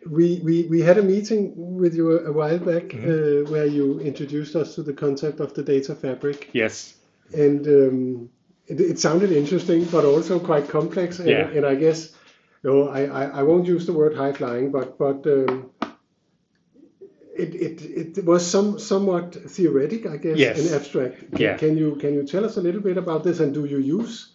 [0.07, 3.47] we, we we had a meeting with you a, a while back Mm-hmm.
[3.47, 6.95] uh, where you introduced us to the concept of the data fabric, yes
[7.35, 8.31] and um,
[8.67, 11.19] it, it sounded interesting, but also quite complex.
[11.19, 11.49] And, Yeah.
[11.49, 12.13] and I guess
[12.63, 15.27] no, I, I, I won't use the word high flying, but but.
[15.27, 15.71] Um,
[17.37, 20.59] it, it, it was some somewhat theoretic, I guess, Yes.
[20.61, 21.33] and abstract.
[21.33, 21.57] Can, Yeah.
[21.57, 24.33] can you can you tell us a little bit about this, and do you use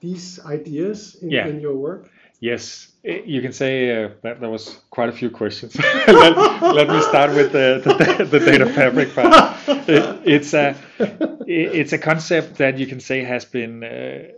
[0.00, 1.48] these ideas in, Yeah.
[1.48, 2.10] in your work?
[2.40, 5.76] Yes, eh, you can say uh, that there was quite a few questions.
[6.06, 9.56] let, let me start with the, the, the data fabric part.
[9.88, 14.28] It- it's a it- it's a concept that you can say has been uh,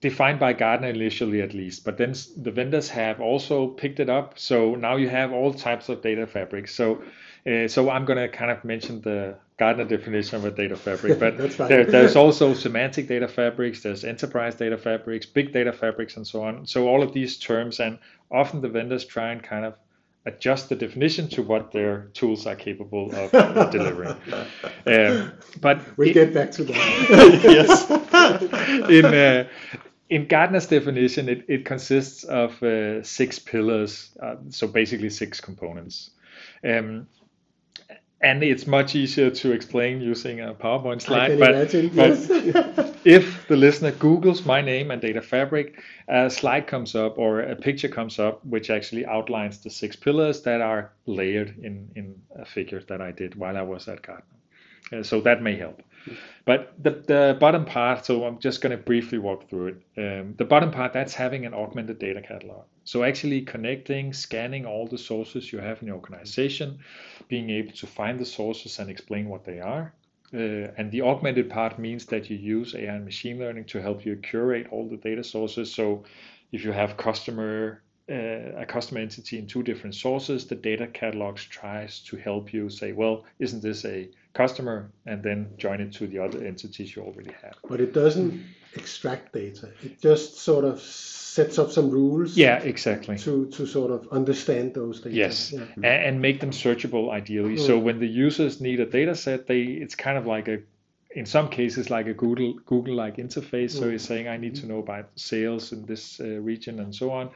[0.00, 4.38] defined by Gartner initially, at least, but then the vendors have also picked it up.
[4.38, 6.74] So now you have all types of data fabrics.
[6.74, 7.02] So
[7.46, 11.20] uh, so I'm going to kind of mention the Gartner definition of a data fabric,
[11.20, 16.26] but there, there's also semantic data fabrics, there's enterprise data fabrics, big data fabrics, and
[16.26, 16.66] so on.
[16.66, 17.98] So all of these terms, and
[18.32, 19.74] often the vendors try and kind of
[20.26, 24.16] adjust the definition to what their tools are capable of delivering.
[24.84, 26.74] Um, but We'll get back to that.
[27.44, 27.86] yes.
[28.88, 29.48] In uh,
[30.08, 36.10] in Gartner's definition, it, it consists of uh, six pillars, uh, so basically six components.
[36.62, 37.08] Um,
[38.20, 41.38] and it's much easier to explain using a PowerPoint slide.
[41.38, 41.88] but, imagine.
[41.88, 42.94] but yes.
[43.04, 47.54] if the listener Googles my name and data fabric, a slide comes up or a
[47.54, 52.44] picture comes up which actually outlines the six pillars that are layered in, in a
[52.44, 54.24] figure that I did while I was at Gartner.
[54.92, 55.82] Uh, so that may help.
[56.44, 59.82] But the, the bottom part, so I'm just going to briefly walk through it.
[59.98, 62.64] Um, the bottom part, that's having an augmented data catalog.
[62.84, 66.78] So actually connecting, scanning all the sources you have in your organization,
[67.28, 69.92] being able to find the sources and explain what they are.
[70.34, 74.04] Uh, and the augmented part means that you use AI and machine learning to help
[74.04, 75.72] you curate all the data sources.
[75.72, 76.04] So
[76.52, 81.44] if you have customer uh, a customer entity in two different sources, the data catalogs
[81.44, 86.06] tries to help you say, well, isn't this a customer, and then join it to
[86.06, 87.54] the other entities you already have.
[87.68, 89.70] but it doesn't extract data.
[89.82, 93.16] It just sort of sets up some rules Yeah, exactly.
[93.18, 95.16] to, to sort of understand those data.
[95.16, 95.64] Yes, Yeah.
[95.76, 97.56] and, and make them searchable ideally.
[97.56, 100.58] So when the users need a data set, they it's kind of like a
[101.12, 103.70] in some cases like a Google Google like interface.
[103.70, 107.10] So you're saying I need to know about sales in this uh, region and so
[107.10, 107.30] on,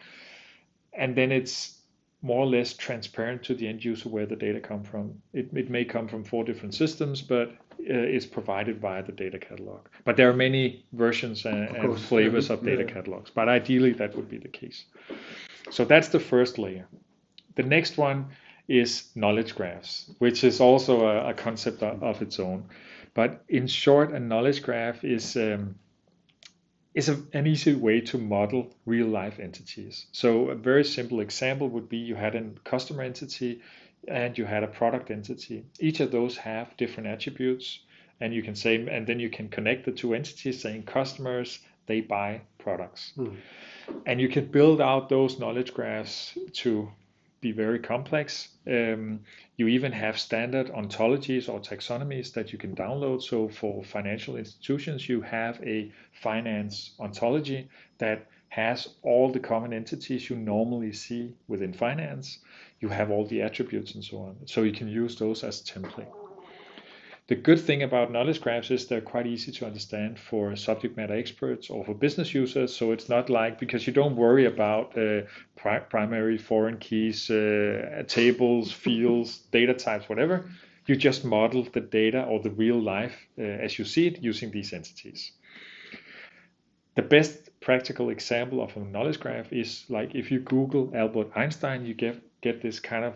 [0.93, 1.81] and then it's
[2.23, 5.15] more or less transparent to the end user where the data come from.
[5.33, 9.39] It, it may come from four different systems, but uh, it's provided via the data
[9.39, 9.87] catalog.
[10.05, 12.93] But there are many versions and, and flavors of data Yeah.
[12.93, 13.31] catalogs.
[13.31, 14.85] But ideally, that would be the case.
[15.71, 16.87] So that's the first layer.
[17.55, 18.27] The next one
[18.69, 22.65] is knowledge graphs, which is also a, a concept of, of, its own.
[23.15, 25.75] But in short, a knowledge graph is um,
[26.95, 30.07] is a, an easy way to model real life entities.
[30.13, 33.61] So a very simple example would be you had a customer entity
[34.09, 35.65] and you had a product entity.
[35.79, 37.81] Each of those have different attributes
[38.21, 42.01] and you can say and then you can connect the two entities saying customers they
[42.01, 43.13] buy products.
[43.17, 43.37] Mm.
[44.07, 46.91] And you can build out those knowledge graphs to
[47.41, 48.49] be very complex.
[48.67, 49.21] Um,
[49.57, 53.23] you even have standard ontologies or taxonomies that you can download.
[53.23, 60.29] So for financial institutions, you have a finance ontology that has all the common entities
[60.29, 62.39] you normally see within finance.
[62.81, 64.37] You have all the attributes and so on.
[64.47, 66.20] So you can use those as template.
[67.31, 71.15] The good thing about knowledge graphs is they're quite easy to understand for subject matter
[71.15, 72.75] experts or for business users.
[72.75, 75.21] So it's not like because you don't worry about uh,
[75.55, 80.51] pri- primary foreign keys, uh, tables, fields, data types, whatever.
[80.87, 84.51] You just model the data or the real life uh, as you see it using
[84.51, 85.31] these entities.
[86.97, 91.87] The best practical example of a knowledge graph is like if you Google Albert Einstein,
[91.87, 93.15] you get get this kind of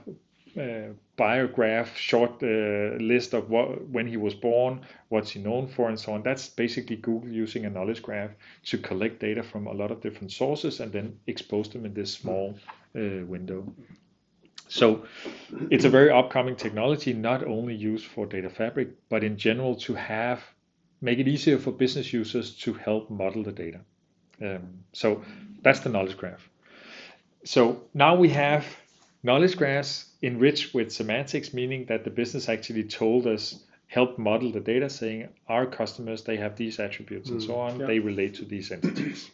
[0.56, 5.88] uh, biograph, short uh, list of what when he was born, what's he known for,
[5.88, 6.22] and so on.
[6.22, 8.30] That's basically Google using a knowledge graph
[8.64, 12.12] to collect data from a lot of different sources and then expose them in this
[12.12, 12.58] small
[12.96, 13.72] uh, window.
[14.68, 15.04] So
[15.70, 19.94] it's a very upcoming technology, not only used for data fabric, but in general to
[19.94, 20.42] have
[21.00, 23.80] make it easier for business users to help model the data.
[24.40, 25.22] Um, so
[25.62, 26.48] that's the knowledge graph.
[27.44, 28.64] So now we have
[29.24, 34.60] knowledge graphs enriched with semantics, meaning that the business actually told us, help model the
[34.60, 37.86] data, saying our customers, they have these attributes mm, and so on, yeah.
[37.86, 39.30] they relate to these entities.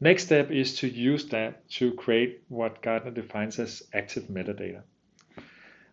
[0.00, 4.82] Next step is to use that to create what Gartner defines as active metadata.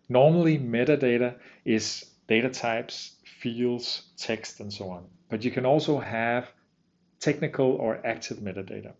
[0.08, 5.06] Normally, metadata is data types, fields, text, and so on.
[5.30, 6.50] But you can also have
[7.20, 8.92] technical or active metadata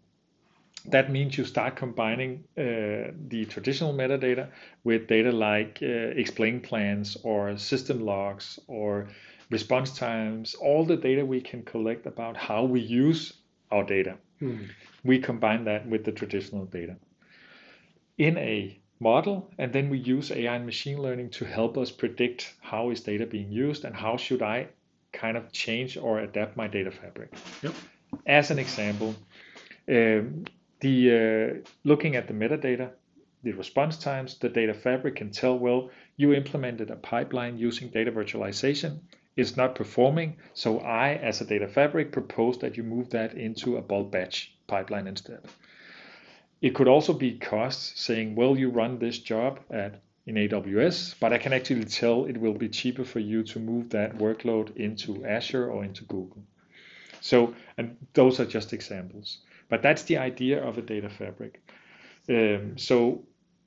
[0.87, 4.49] that means you start combining uh, the traditional metadata
[4.85, 9.09] with data like uh, explain plans or system logs or
[9.51, 13.35] response times, all the data we can collect about how we use
[13.70, 14.16] our data.
[14.40, 14.68] Mm.
[15.05, 16.97] We combine that with the traditional data
[18.18, 22.55] in a model, and then we use AI and machine learning to help us predict
[22.61, 24.68] how is data being used and how should I
[25.12, 27.33] kind of change or adapt my data fabric.
[27.62, 27.75] Yep.
[28.27, 29.14] As an example,
[29.88, 30.44] um,
[30.85, 32.90] the uh, looking at the metadata,
[33.42, 38.12] the response times, the data fabric can tell, well, you implemented a pipeline using data
[38.12, 38.99] virtualization.
[39.35, 43.79] It's not performing, so I, as a data fabric, propose that you move that into
[43.79, 45.40] a bulk batch pipeline instead.
[46.61, 51.33] It could also be costs, saying, well, you run this job at in AWS, but
[51.33, 55.25] I can actually tell it will be cheaper for you to move that workload into
[55.25, 56.42] Azure or into Google.
[57.20, 59.38] So, and those are just examples.
[59.68, 61.61] But that's the idea of a data fabric.
[62.29, 63.24] Um, so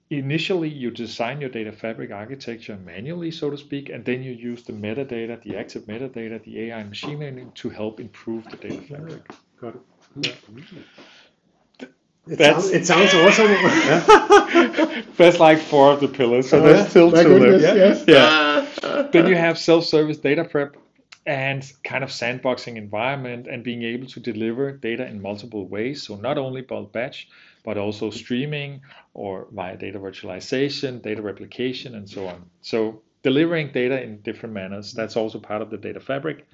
[0.10, 4.64] initially you design your data fabric architecture manually, so to speak, and then you use
[4.64, 8.82] the metadata, the active metadata, the AI and machine learning to help improve the data
[8.82, 9.32] fabric.
[9.60, 9.82] Got it.
[10.22, 11.90] Yeah.
[12.30, 13.48] It, sounds, it sounds awesome.
[15.18, 17.64] That's like four of the pillars, so uh, there's still two left.
[17.64, 18.04] Yes.
[18.06, 19.08] Yeah.
[19.12, 20.76] then you have self-service data prep,
[21.28, 26.02] and kind of sandboxing environment and being able to deliver data in multiple ways.
[26.02, 27.28] So not only bulk batch,
[27.66, 28.80] but also streaming
[29.14, 32.50] or via data virtualization, data replication, and so on.
[32.62, 36.48] So delivering data in different manners, that's also part of the data fabric.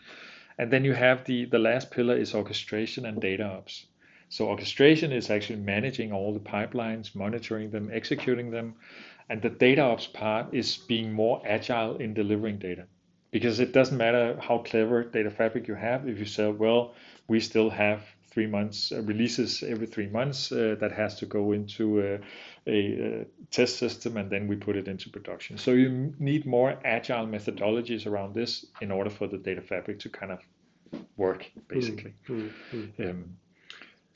[0.58, 3.86] And then you have the, the last pillar is orchestration and data ops.
[4.30, 8.74] So orchestration is actually managing all the pipelines, monitoring them, executing them.
[9.30, 12.88] And the data ops part is being more agile in delivering data
[13.34, 16.94] because it doesn't matter how clever data fabric you have if you say well
[17.28, 18.02] we still have
[18.34, 22.14] three months uh, releases every three months uh, that has to go into a,
[22.66, 22.78] a,
[23.22, 25.58] a, test system and then we put it into production.
[25.58, 30.10] So you need more agile methodologies around this in order for the data fabric to
[30.10, 30.40] kind of
[31.18, 32.16] work basically.
[32.28, 33.10] Mm, mm, mm.
[33.10, 33.38] Um,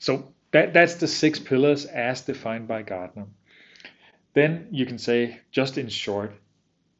[0.00, 3.26] so that, that's the six pillars as defined by Gartner.
[4.34, 6.32] Then you can say just in short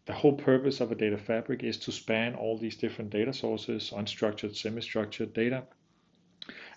[0.09, 3.93] the whole purpose of a data fabric is to span all these different data sources,
[3.95, 5.65] unstructured, semi-structured data,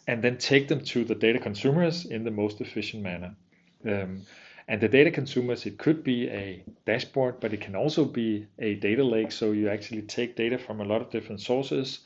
[0.05, 3.33] and then take them to the data consumers in the most efficient manner.
[3.85, 4.23] Um,
[4.67, 8.75] and the data consumers, it could be a dashboard, but it can also be a
[8.75, 9.31] data lake.
[9.31, 11.99] So you actually take data from a lot of different sources,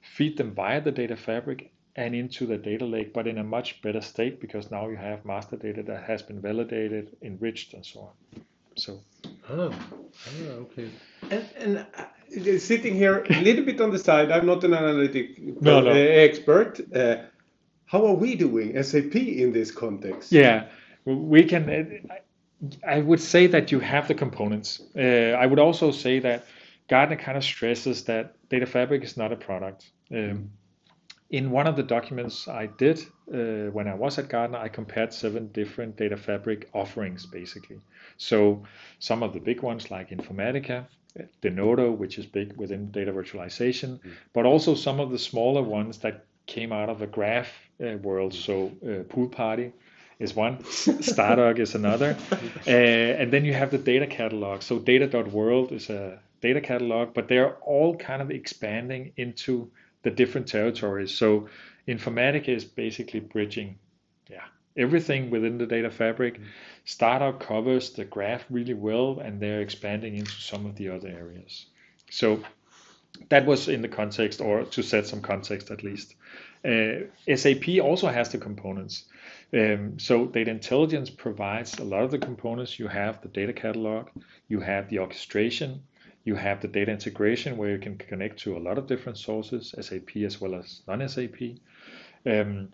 [0.00, 3.82] feed them via the data fabric, and into the data lake, but in a much
[3.82, 8.00] better state because now you have master data that has been validated, enriched, and so
[8.00, 8.42] on.
[8.76, 9.00] So
[9.50, 9.70] Ah,
[10.26, 10.88] ah, okay.
[11.30, 15.38] And, and uh, sitting here a little bit on the side, I'm not an analytic
[15.60, 15.90] No, no.
[15.90, 16.80] uh, expert.
[16.94, 17.16] Uh,
[17.86, 20.30] how are we doing SAP in this context?
[20.30, 20.66] yeah,
[21.04, 21.68] we can.
[21.68, 22.14] uh,
[22.86, 24.80] I would say that you have the components.
[24.96, 25.00] Uh,
[25.42, 26.44] I would also say that
[26.88, 29.90] Gartner kind of stresses that data fabric is not a product.
[30.12, 30.50] Um,
[31.30, 33.00] in one of the documents I did
[33.32, 37.80] uh, when I was at Gartner, I compared seven different data fabric offerings basically.
[38.16, 38.64] So
[38.98, 40.86] some of the big ones like Informatica,
[41.40, 44.00] Denodo, which is big within data virtualization,
[44.32, 48.34] but also some of the smaller ones that came out of the graph uh, world.
[48.34, 49.72] So uh, Pool Party
[50.18, 52.16] is one, Stardog is another,
[52.66, 54.62] uh, and then you have the data catalog.
[54.62, 59.70] So Data.world is a data catalog, but they're all kind of expanding into
[60.02, 61.12] the different territories.
[61.12, 61.48] So
[61.88, 63.78] Informatica is basically bridging,
[64.30, 64.44] yeah,
[64.76, 66.40] everything within the data fabric.
[66.86, 71.66] Stardog covers the graph really well, and they're expanding into some of the other areas.
[72.10, 72.42] So
[73.28, 76.14] that was in the context, or to set some context at least.
[76.64, 79.04] Uh, SAP also has the components.
[79.52, 82.78] Um, so data intelligence provides a lot of the components.
[82.78, 84.08] You have the data catalog,
[84.48, 85.82] you have the orchestration,
[86.24, 89.74] you have the data integration where you can connect to a lot of different sources,
[89.80, 91.40] SAP as well as non-SAP.
[92.26, 92.68] Um,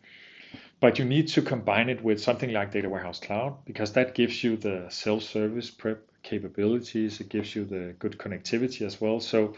[0.81, 4.45] but you need to combine it with something like Data Warehouse Cloud because that gives
[4.45, 7.21] you the self-service prep capabilities.
[7.21, 9.21] It gives you the good connectivity as well.
[9.21, 9.55] So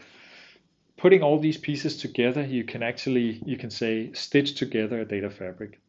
[0.97, 5.29] putting all these pieces together, you can actually you can say stitch together a data
[5.29, 5.79] fabric.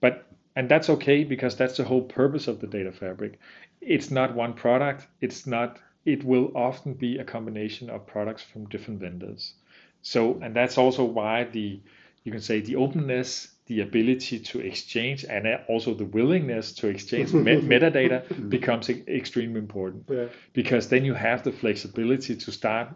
[0.00, 0.26] But
[0.56, 3.38] and that's okay because that's the whole purpose of the data fabric.
[3.80, 5.06] It's not one product.
[5.20, 5.78] It's not.
[6.04, 9.54] It will often be a combination of products from different vendors.
[10.02, 11.80] So and that's also why the
[12.24, 17.32] you can say the openness, the ability to exchange, and also the willingness to exchange
[17.32, 20.26] me- metadata becomes e- extremely important Yeah.
[20.52, 22.88] because then you have the flexibility to start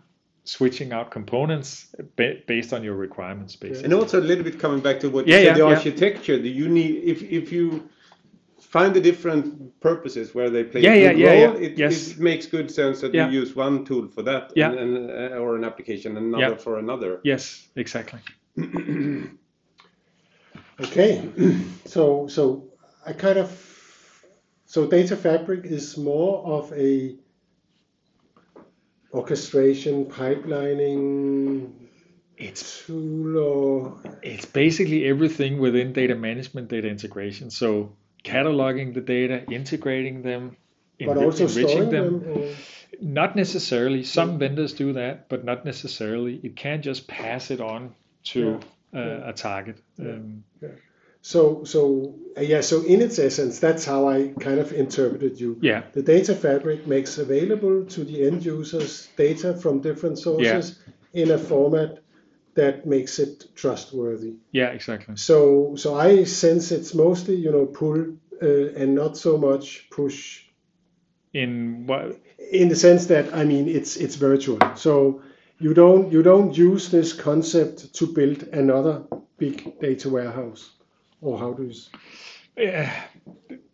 [0.44, 3.84] switching out components ba- based on your requirements basically.
[3.84, 5.76] And also a little bit coming back to what Yeah, you said, yeah, the yeah.
[5.76, 6.38] architecture.
[6.38, 7.88] Do you need if if you
[8.74, 9.44] find the different
[9.80, 11.66] purposes where they play Yeah, a yeah, yeah, role, yeah.
[11.66, 11.94] It, Yes.
[11.94, 13.30] it makes good sense that Yeah.
[13.30, 14.70] you use one tool for that, Yeah.
[14.70, 16.64] and, and, uh, or an application, and another Yeah.
[16.64, 17.20] for another.
[17.22, 18.20] Yes, exactly.
[20.80, 21.22] Okay,
[21.94, 22.42] so so
[23.06, 23.48] I kind of
[24.66, 27.16] so data fabric is more of a
[29.12, 31.70] orchestration pipelining
[32.36, 37.50] It's tool or it's basically everything within data management, data integration.
[37.50, 37.94] So
[38.24, 40.56] cataloging the data, integrating them,
[40.98, 42.20] but enri- also enriching storing them.
[42.20, 42.32] them.
[42.42, 42.54] or-
[43.00, 44.02] Not necessarily.
[44.04, 46.40] Some vendors do that, but not necessarily.
[46.42, 47.92] It can't just pass it on
[48.32, 48.60] to
[48.94, 49.76] uh, a target.
[49.98, 50.44] Um,
[51.20, 55.56] So so uh, yeah, so in its essence, that's how I kind of interpreted you.
[55.62, 60.78] yeah, The data fabric makes available to the end users data from different sources
[61.14, 61.98] in a format
[62.54, 64.34] that makes it trustworthy.
[64.52, 65.16] yeah, exactly.
[65.16, 68.00] So so I sense it's mostly you know pull
[68.42, 70.42] uh, and not so much push
[71.32, 72.20] In what?
[72.52, 74.58] in the sense that I mean it's it's virtual.
[74.76, 75.22] So
[75.58, 79.02] you don't you don't use this concept to build another
[79.38, 80.70] big data warehouse,
[81.20, 81.74] or how do you?
[82.56, 82.90] Eh,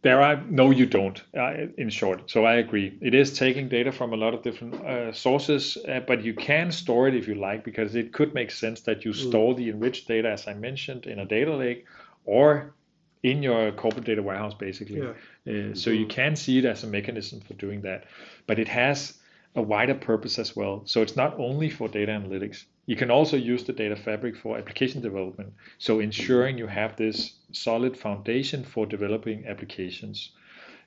[0.03, 1.23] there are no, you don't.
[1.37, 2.99] Uh, in short, so I agree.
[3.03, 6.71] It is taking data from a lot of different uh, sources, uh, but you can
[6.73, 10.09] store it if you like, because it could make sense that you store the enriched
[10.09, 11.85] data, as I mentioned, in a data lake,
[12.25, 12.75] or
[13.23, 15.01] in your corporate data warehouse, basically.
[15.47, 18.05] Uh, so you can see it as a mechanism for doing that,
[18.47, 19.19] but it has
[19.55, 20.83] a wider purpose as well.
[20.87, 22.65] So it's not only for data analytics.
[22.87, 25.53] You can also use the data fabric for application development.
[25.79, 30.33] So ensuring you have this solid foundation for developing applications.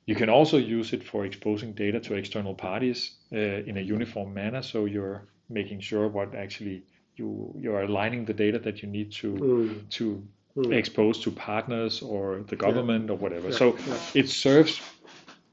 [0.06, 4.34] You can also use it for exposing data to external parties uh, in a uniform
[4.34, 4.62] manner.
[4.62, 6.84] So you're making sure what actually
[7.16, 9.90] you you are aligning the data that you need to Mm.
[9.98, 10.74] to Mm.
[10.74, 13.50] expose to partners or the government or whatever.
[13.50, 13.98] Yeah, So yeah.
[14.14, 14.82] it serves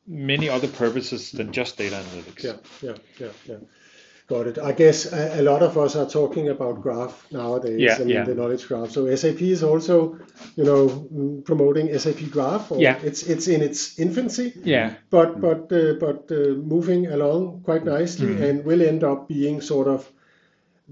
[0.06, 2.44] many other purposes than just data analytics.
[2.44, 3.58] Yeah, yeah, yeah, yeah.
[4.30, 4.58] Got it.
[4.58, 7.80] I guess a, a lot of us are talking about graph nowadays.
[7.80, 8.24] Yeah, mean, yeah.
[8.24, 8.90] the knowledge graph.
[8.92, 10.18] So SAP is also,
[10.56, 12.70] you know, mm, promoting SAP Graph.
[12.76, 12.96] Yeah.
[13.02, 18.28] It's it's in its infancy, Yeah, but but uh, but uh, moving along quite nicely,
[18.28, 18.44] Mm-hmm.
[18.44, 20.08] and will end up being sort of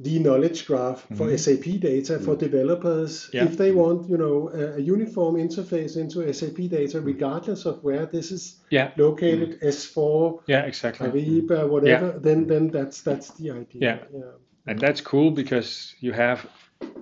[0.00, 1.36] the knowledge graph for mm-hmm.
[1.36, 2.38] SAP data for mm-hmm.
[2.38, 3.36] developers Mm-hmm.
[3.36, 3.44] Yeah.
[3.44, 7.06] if they want, you know, a, a uniform interface into SAP data, mm-hmm.
[7.06, 11.08] regardless of where this is yeah, located, S4, yeah, exactly.
[11.08, 13.80] Ariba, whatever, then then that's that's the idea.
[13.80, 13.98] Yeah.
[14.12, 14.32] yeah,
[14.66, 16.46] and that's cool because you have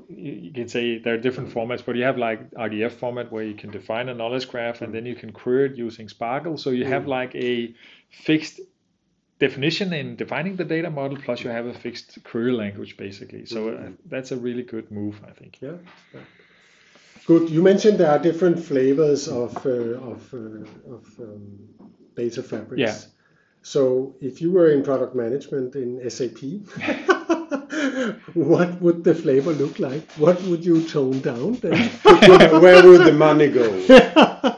[0.08, 3.44] you you can say there are different formats, but you have like RDF format where
[3.44, 6.58] you can define a knowledge graph and then you can query it using SPARQL.
[6.58, 7.74] So you have like a
[8.10, 8.60] fixed
[9.38, 13.46] definition in defining the data model, plus you have a fixed query language basically.
[13.46, 15.58] So uh, that's a really good move, I think.
[15.60, 15.72] Yeah.
[16.14, 16.20] yeah.
[17.26, 17.50] Good.
[17.50, 21.58] You mentioned there are different flavors of uh, of, uh, of um,
[22.14, 22.80] data fabrics.
[22.80, 22.96] Yeah.
[23.62, 26.38] So if you were in product management in SAP,
[28.34, 30.08] what would the flavor look like?
[30.12, 31.88] What would you tone down then?
[32.62, 33.84] Where would the money go?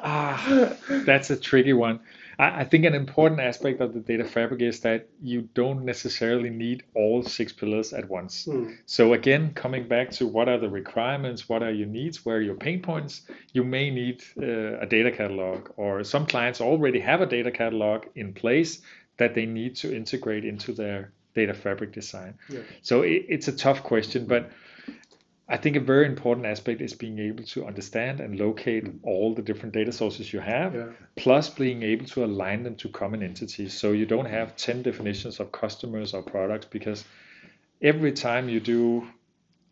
[0.04, 0.76] ah,
[1.06, 2.00] that's a tricky one.
[2.38, 6.50] I, I think an important aspect of the data fabric is that you don't necessarily
[6.50, 8.44] need all six pillars at once.
[8.44, 8.72] Hmm.
[8.86, 12.42] So again, coming back to what are the requirements, what are your needs, where are
[12.42, 13.22] your pain points,
[13.52, 18.04] you may need uh, a data catalog, or some clients already have a data catalog
[18.14, 18.82] in place
[19.16, 22.34] that they need to integrate into their data fabric design.
[22.48, 22.60] Yeah.
[22.82, 24.50] So it, it's a tough question, but
[25.50, 29.40] I think a very important aspect is being able to understand and locate all the
[29.40, 30.88] different data sources you have, Yeah.
[31.16, 33.72] plus being able to align them to common entities.
[33.72, 37.02] So you don't have 10 definitions of customers or products because
[37.80, 39.08] every time you do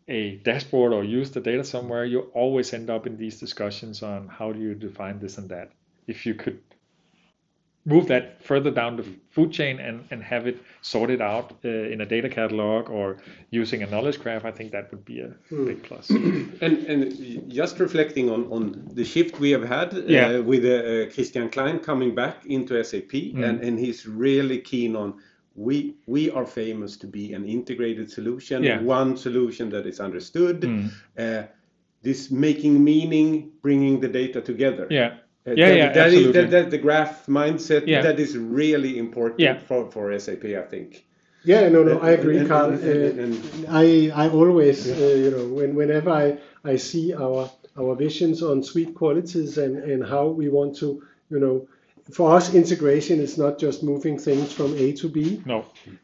[0.07, 4.27] a dashboard or use the data somewhere, you always end up in these discussions on
[4.27, 5.71] how do you define this and that.
[6.07, 6.59] If you could
[7.93, 12.01] move that further down the food chain and, and have it sorted out uh, in
[12.01, 13.17] a data catalog or
[13.49, 15.29] using a knowledge graph, I think that would be a
[15.69, 16.09] big plus.
[16.65, 18.61] And, and just reflecting on, on
[18.99, 23.13] the shift we have had uh, with uh, Christian Klein coming back into SAP,
[23.45, 25.09] and, and he's really keen on
[25.55, 28.81] we we are famous to be an integrated solution, Yeah.
[28.99, 30.57] one solution that is understood.
[31.17, 31.43] Uh,
[32.03, 34.85] this making meaning, bringing the data together.
[34.91, 35.11] yeah.
[35.55, 36.41] Yeah, that, yeah, that is absolutely.
[36.41, 38.01] that, that the graph mindset Yeah.
[38.01, 39.59] that is really important Yeah.
[39.59, 41.05] for, for SAP, I think.
[41.43, 42.71] Yeah, no, no, I agree, And- Carl.
[42.71, 43.35] and-
[43.67, 48.41] Uh, I I always, uh, you know, when, whenever I, I see our our visions
[48.41, 50.87] on suite qualities and, and how we want to,
[51.29, 51.67] you know,
[52.11, 55.41] for us integration is not just moving things from A to B.
[55.45, 55.59] No.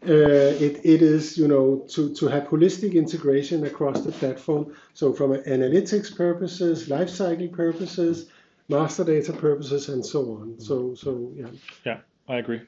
[0.08, 4.76] Uh, it, it is, you know, to, to have holistic integration across the platform.
[4.94, 8.30] So from analytics purposes, lifecycle purposes,
[8.70, 10.59] master data purposes, and so on.
[10.59, 11.49] So so yeah.
[11.86, 11.97] Yeah,
[12.28, 12.61] I agree.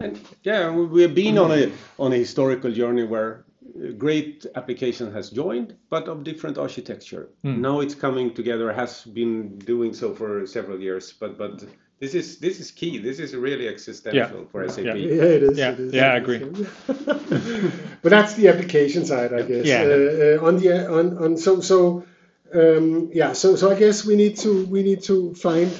[0.00, 3.44] And yeah, we- we have been on a on a historical journey where
[3.76, 7.28] uh, great application has joined, but of different architecture.
[7.42, 8.72] Now it's coming together.
[8.72, 11.64] Has been doing so for several years, but but
[12.00, 12.98] this is this is key.
[12.98, 14.84] This is really existential for SAP.
[14.84, 14.94] Yeah.
[14.94, 15.58] Yeah, it is.
[15.58, 16.38] Yeah, it is, yeah, I agree.
[18.02, 19.66] but that's the application side, I guess.
[19.66, 19.82] Yeah.
[19.82, 22.04] Uh, uh, on the on on so so
[22.54, 23.32] um, yeah.
[23.32, 25.70] So so I guess we need to we need to find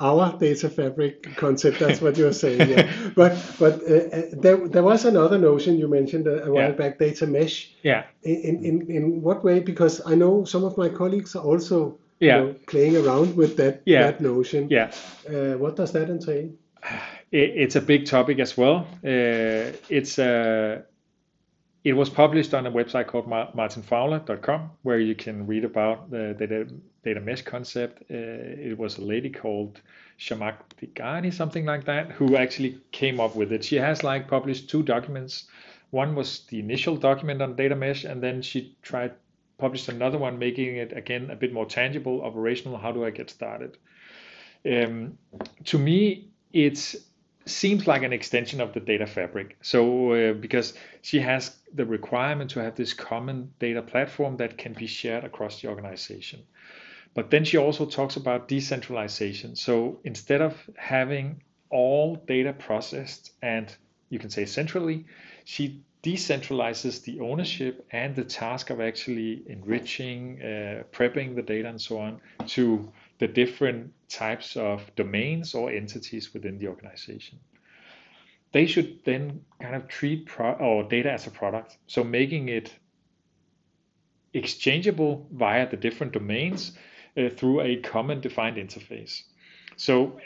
[0.00, 1.78] our data fabric concept.
[1.78, 2.68] That's what you're saying.
[2.68, 2.90] Yeah.
[3.16, 6.76] but but uh, uh, there there was another notion you mentioned a, a while Yeah.
[6.76, 7.70] back, data mesh.
[7.82, 8.04] Yeah.
[8.22, 9.60] In, in in what way?
[9.60, 12.36] Because I know some of my colleagues are also you Yeah.
[12.40, 14.02] know, playing around with that Yeah.
[14.06, 14.68] that notion.
[14.70, 14.90] Yeah.
[15.28, 16.50] Uh, what does that entail?
[17.32, 18.86] It, it's a big topic as well.
[19.04, 20.82] Uh, it's uh,
[21.84, 26.34] it was published on a website called ma- martinfowler.com where you can read about the
[26.38, 26.66] data,
[27.04, 28.02] data mesh concept.
[28.10, 28.16] Uh,
[28.70, 29.82] it was a lady called
[30.18, 33.62] Zhamak Dehghani, something like that, who actually came up with it.
[33.62, 35.44] She has like published two documents.
[35.90, 39.12] One was the initial document on data mesh, and then she tried
[39.58, 42.78] published another one, making it again a bit more tangible, operational.
[42.78, 43.76] How do I get started?
[44.66, 45.18] Um,
[45.66, 46.96] to me, it
[47.46, 49.56] seems like an extension of the data fabric.
[49.62, 54.72] So, uh, because she has the requirement to have this common data platform that can
[54.72, 56.42] be shared across the organization.
[57.14, 59.56] But then she also talks about decentralization.
[59.56, 63.74] So, instead of having all data processed and
[64.08, 65.06] you can say centrally,
[65.44, 71.80] she decentralizes the ownership and the task of actually enriching, uh, prepping the data, and
[71.80, 77.38] so on to the different types of domains or entities within the organization.
[78.52, 82.72] They should then kind of treat pro- or data as a product, so making it
[84.32, 86.72] exchangeable via the different domains
[87.16, 89.22] uh, through a common defined interface.
[89.76, 90.20] So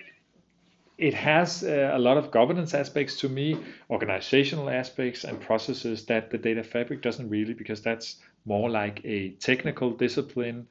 [0.99, 3.57] it has uh, a lot of governance aspects to me,
[3.89, 9.30] organizational aspects and processes that the data fabric doesn't really, because that's more like a
[9.39, 10.66] technical discipline,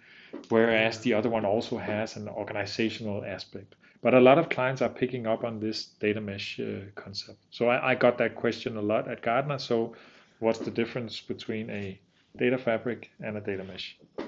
[0.49, 3.75] whereas the other one also has an organizational aspect.
[4.01, 7.39] But a lot of clients are picking up on this data mesh uh, concept.
[7.51, 9.57] So I, I got that question a lot at Gartner.
[9.59, 9.95] So
[10.39, 11.99] what's the difference between a
[12.37, 13.97] data fabric and a data mesh?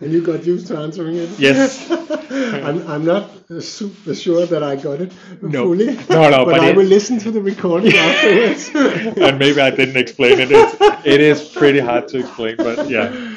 [0.00, 1.30] And you got used to answering it?
[1.38, 1.90] Yes.
[2.30, 5.64] I'm, I'm not uh, super sure that I got it No.
[5.64, 5.94] fully.
[6.10, 8.70] No, no, but, but I it- will listen to the recording afterwards.
[9.16, 10.48] and maybe I didn't explain it.
[10.50, 13.27] It's, it is pretty hard to explain, but yeah.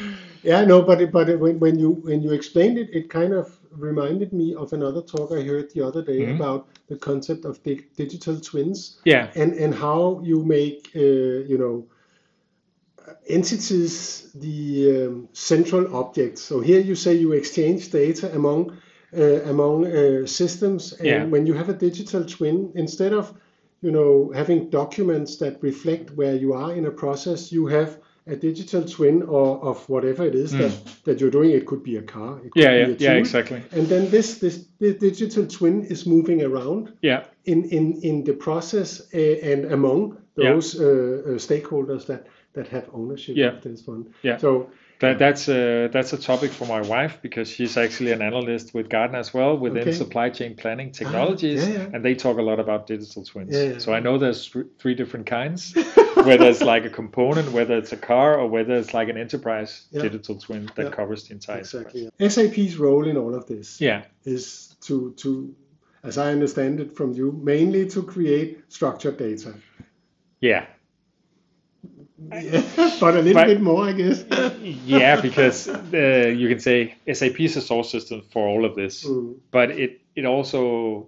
[0.43, 3.33] Yeah, no, but it, but it, when, when you when you explained it, it kind
[3.33, 6.35] of reminded me of another talk I heard the other day Mhm.
[6.35, 10.99] about the concept of di- digital twins Yeah, and and how you make uh,
[11.51, 11.85] you know
[13.27, 16.41] entities the um, central objects.
[16.41, 18.77] So here you say you exchange data among
[19.17, 21.23] uh, among uh, systems, and Yeah.
[21.25, 23.33] when you have a digital twin, instead of
[23.81, 28.35] you know having documents that reflect where you are in a process, you have a
[28.35, 30.71] digital twin or of whatever it is that,
[31.05, 31.51] that you're doing.
[31.51, 32.37] It could be a car.
[32.45, 32.65] It could Mm.
[32.65, 33.61] yeah, be yeah, a yeah, exactly.
[33.71, 38.33] And then this this the digital twin is moving around Yeah, in in in the
[38.33, 40.53] process uh, and among Yeah.
[40.53, 43.53] those uh, uh, stakeholders that that have ownership Yeah.
[43.57, 44.05] of this one.
[44.23, 44.37] Yeah.
[44.39, 44.69] So
[45.01, 48.87] that, that's a that's a topic for my wife because she's actually an analyst with
[48.87, 49.91] Gartner as well within Okay.
[49.91, 51.89] supply chain planning ah, technologies, yeah, yeah.
[51.93, 53.53] and they talk a lot about digital twins.
[53.53, 53.79] Yeah.
[53.79, 55.73] So I know there's th- three different kinds,
[56.15, 59.87] whether it's like a component, whether it's a car, or whether it's like an enterprise
[59.91, 62.09] digital twin that covers the entire exactly.
[62.19, 65.53] SAP's role in all of this Yeah, is to to
[66.03, 69.53] as I understand it from you, mainly to create structured data.
[70.39, 70.65] Yeah,
[72.99, 74.23] but a little But- bit more, I guess.
[74.85, 75.19] yeah.
[75.19, 79.05] Because uh, you can say SAP is a source system for all of this.
[79.05, 81.07] Mm, but it it also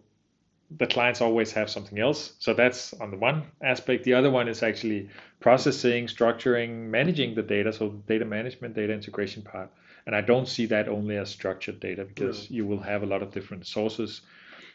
[0.78, 4.48] the clients always have something else so that's on the one aspect the other one
[4.48, 5.10] is actually
[5.40, 9.70] processing structuring managing the data so the data management data integration part
[10.06, 13.22] and i don't see that only as structured data because you will have a lot
[13.22, 14.22] of different sources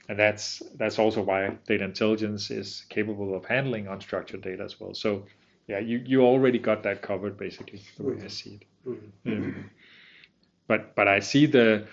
[0.09, 4.95] and that's that's also why data intelligence is capable of handling unstructured data as well
[4.95, 5.25] so
[5.69, 8.67] yeah you you already got that covered basically the way i see it
[9.27, 9.71] um,
[10.69, 11.87] but but I see the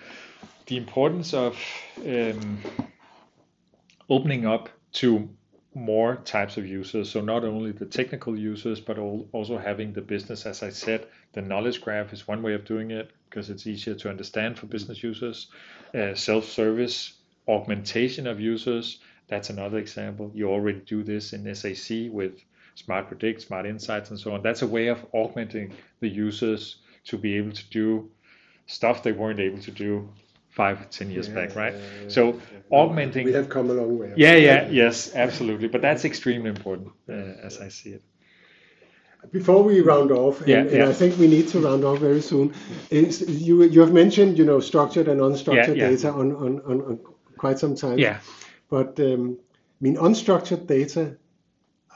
[0.66, 1.58] the importance of
[2.04, 2.58] um,
[4.08, 5.28] opening up to
[5.74, 7.10] more types of users.
[7.10, 10.46] So not only the technical users, but al- also having the business.
[10.46, 13.94] As I said, the knowledge graph is one way of doing it because it's easier
[13.94, 15.48] to understand for business users.
[15.94, 17.14] Uh, self-service
[17.48, 19.00] augmentation of users.
[19.28, 20.30] That's another example.
[20.34, 22.40] You already do this in SAC with
[22.76, 24.42] Smart Predict, Smart Insights, and so on.
[24.42, 28.10] That's a way of augmenting the users to be able to do
[28.66, 30.08] stuff they weren't able to do
[30.50, 31.74] five, ten years back, right?
[32.08, 33.24] So augmenting.
[33.24, 34.12] We have come a long way.
[34.16, 35.68] Yeah, yeah, yes, absolutely.
[35.68, 38.02] But that's extremely important, uh, as I see it.
[39.32, 40.82] Before we round off, and, Yeah, and.
[40.84, 42.54] I think we need to round off very soon.
[42.90, 45.88] Is you you have mentioned you know structured and unstructured yeah.
[45.90, 47.00] data on, on, on, on
[47.36, 47.98] quite some time.
[47.98, 48.20] Yeah,
[48.68, 49.38] But um,
[49.80, 51.16] I mean, unstructured data,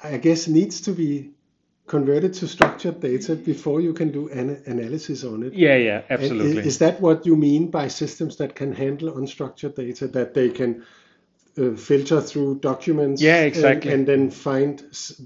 [0.03, 1.31] I guess, needs to be
[1.87, 5.53] converted to structured data before you can do an analysis on it.
[5.55, 6.63] yeah, yeah, And absolutely.
[6.67, 10.07] Is that what you mean by systems that can handle unstructured data?
[10.09, 10.85] That they can
[11.59, 13.21] uh, filter through documents?
[13.21, 13.93] Yeah, and- exactly.
[13.93, 14.79] And, then find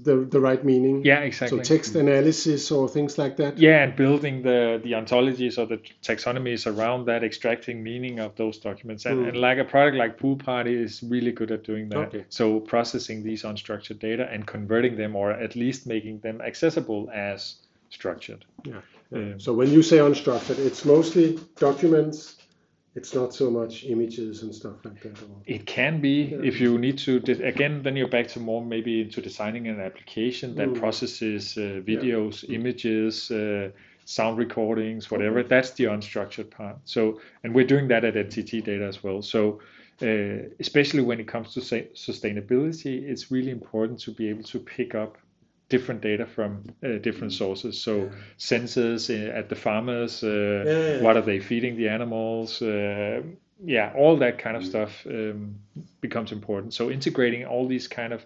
[0.03, 1.03] the the right meaning.
[1.05, 1.59] Yeah, exactly.
[1.63, 3.57] So text analysis or things like that.
[3.57, 8.57] Yeah, and building the the ontologies or the taxonomies around that, extracting meaning of those
[8.59, 9.27] documents, and, Mm.
[9.29, 12.07] and like a product like Pool Party is really good at doing that.
[12.07, 12.25] Okay.
[12.29, 17.55] So processing these unstructured data and converting them, or at least making them accessible as
[17.89, 18.45] structured.
[18.65, 18.81] Yeah.
[19.13, 22.35] Um, So when you say unstructured, it's mostly documents.
[22.95, 25.21] It's not so much images and stuff like that.
[25.21, 27.17] Or, It can be if you need to.
[27.43, 30.79] Again, then you're back to more maybe into designing an application that Mm.
[30.79, 33.69] processes uh, videos, images, uh,
[34.05, 35.43] sound recordings, whatever.
[35.43, 36.77] That's the unstructured part.
[36.85, 39.21] So, and we're doing that at NTT Data as well.
[39.21, 39.59] So,
[40.01, 44.95] uh, especially when it comes to sustainability, it's really important to be able to pick
[44.95, 45.17] up
[45.75, 47.73] different data from uh, different sources.
[47.81, 47.93] So,
[48.37, 50.23] sensors uh, at the farmers.
[50.23, 51.01] Uh, yeah.
[51.05, 53.21] what are they feeding the animals uh,
[53.63, 55.55] yeah all that kind of stuff um,
[56.01, 58.21] becomes important so integrating all these kind of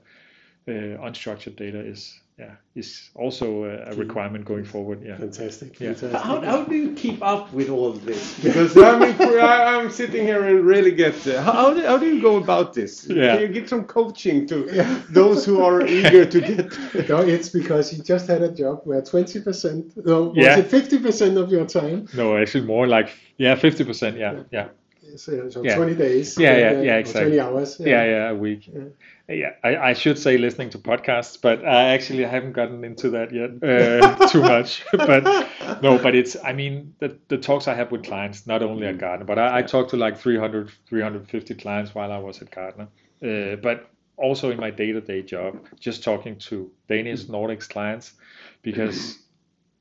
[0.68, 5.80] uh, unstructured data is yeah is also a, a requirement going forward yeah Fantastic.
[5.80, 5.94] Yeah.
[5.94, 6.22] fantastic.
[6.22, 8.22] How, how do you keep up with all this?
[8.44, 11.16] Because I mean, I- I'm sitting here and really get.
[11.28, 12.92] Uh, how, how, do, how do you go about this?
[13.10, 13.34] Yeah.
[13.36, 14.58] Can you get some coaching to
[15.20, 16.68] those who are eager to get?
[17.10, 20.60] No, it's because you just had a job where 20%, no, was Yeah.
[20.60, 22.08] it 50% of your time?
[22.16, 24.68] no actually more like yeah 50% yeah yeah
[25.16, 25.76] So, so Yeah.
[25.76, 26.38] 20 days.
[26.38, 27.38] Yeah, yeah, uh, yeah, exactly.
[27.38, 27.80] 20 hours.
[27.80, 28.70] yeah yeah a week
[29.28, 33.32] yeah I, I should say listening to podcasts but i actually haven't gotten into that
[33.32, 35.24] yet uh, too much but
[35.82, 38.98] no but it's i mean the, the talks i have with clients not only at
[38.98, 42.88] Gartner but i, I talked to like 300 350 clients while i was at Gartner
[43.24, 48.14] uh, but also in my day-to-day job just talking to danish nordics clients
[48.64, 49.20] because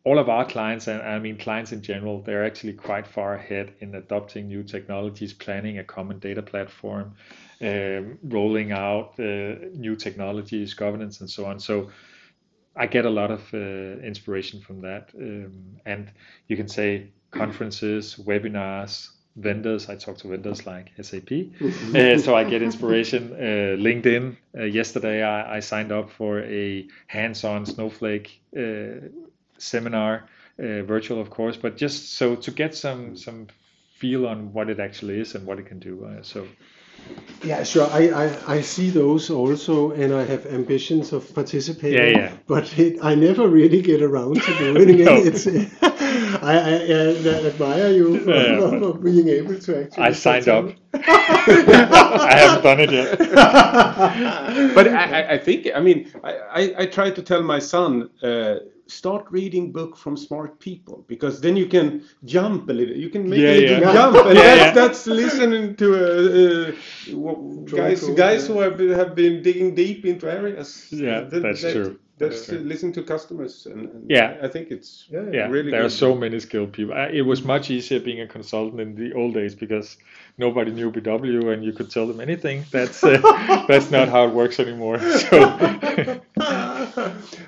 [0.05, 3.73] all of our clients and i mean clients in general they're actually quite far ahead
[3.81, 7.15] in adopting new technologies planning a common data platform
[7.61, 11.91] um, rolling out uh, new technologies governance and so on so
[12.77, 13.59] i get a lot of uh,
[14.07, 15.53] inspiration from that um,
[15.85, 16.13] and
[16.47, 19.89] you can say conferences, webinars, vendors.
[19.89, 21.31] I talk to vendors like SAP,
[21.95, 23.33] uh, so I get inspiration.
[23.33, 24.37] Uh, LinkedIn.
[24.57, 29.09] Uh, yesterday, I, I, signed up for a hands-on Snowflake uh,
[29.59, 30.25] seminar,
[30.59, 33.47] uh, virtual of course, but just so to get some some
[33.99, 36.05] feel on what it actually is and what it can do.
[36.05, 36.47] Uh, so.
[37.45, 37.89] Yeah, sure.
[37.93, 41.99] I, I, I see those also, and I have ambitions of participating.
[42.17, 42.33] Yeah, yeah.
[42.49, 45.15] But it, I never really get around to doing No.
[45.15, 45.27] it.
[45.29, 45.47] It's,
[46.43, 46.75] I, I,
[47.35, 50.03] I admire you for, Yeah, for being able to actually.
[50.03, 50.71] I signed up.
[50.95, 53.19] I haven't done it yet.
[54.75, 58.11] but I, I- I think I mean I, I, I try to tell my son
[58.23, 58.57] uh,
[58.89, 63.29] start reading book from smart people because then you can jump a little you can
[63.29, 63.93] make Yeah, a little yeah.
[63.93, 64.73] jump and Yeah, that's, yeah.
[64.73, 66.73] that's listening to uh,
[67.13, 71.63] uh, guys guys who have been, have been digging deep into areas Yeah, That- that's
[71.63, 71.99] that- true.
[72.19, 74.37] That's That's uh, listen to customers and, and Yeah.
[74.43, 76.95] I think it's Yeah, yeah, really there are so many skilled people.
[76.95, 79.97] I, it was much easier being a consultant in the old days because
[80.37, 82.65] nobody knew BW and you could tell them anything.
[82.71, 84.99] That's uh, that's not how it works anymore.
[84.99, 85.39] So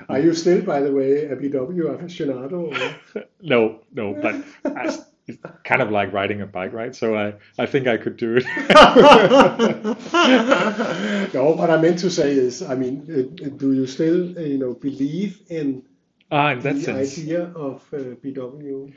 [0.08, 2.72] Are you still, by the way, a BW aficionado?
[3.14, 3.24] Or?
[3.42, 4.98] no, no, but I,
[5.30, 6.94] it's kind of like riding a bike, right?
[6.94, 8.44] So I I think I could do it.
[11.34, 14.58] no, what I meant to say is, I mean, uh, do you still, uh, you
[14.58, 15.82] know, believe in
[16.30, 18.94] ah, in that the sense, idea of uh, BW?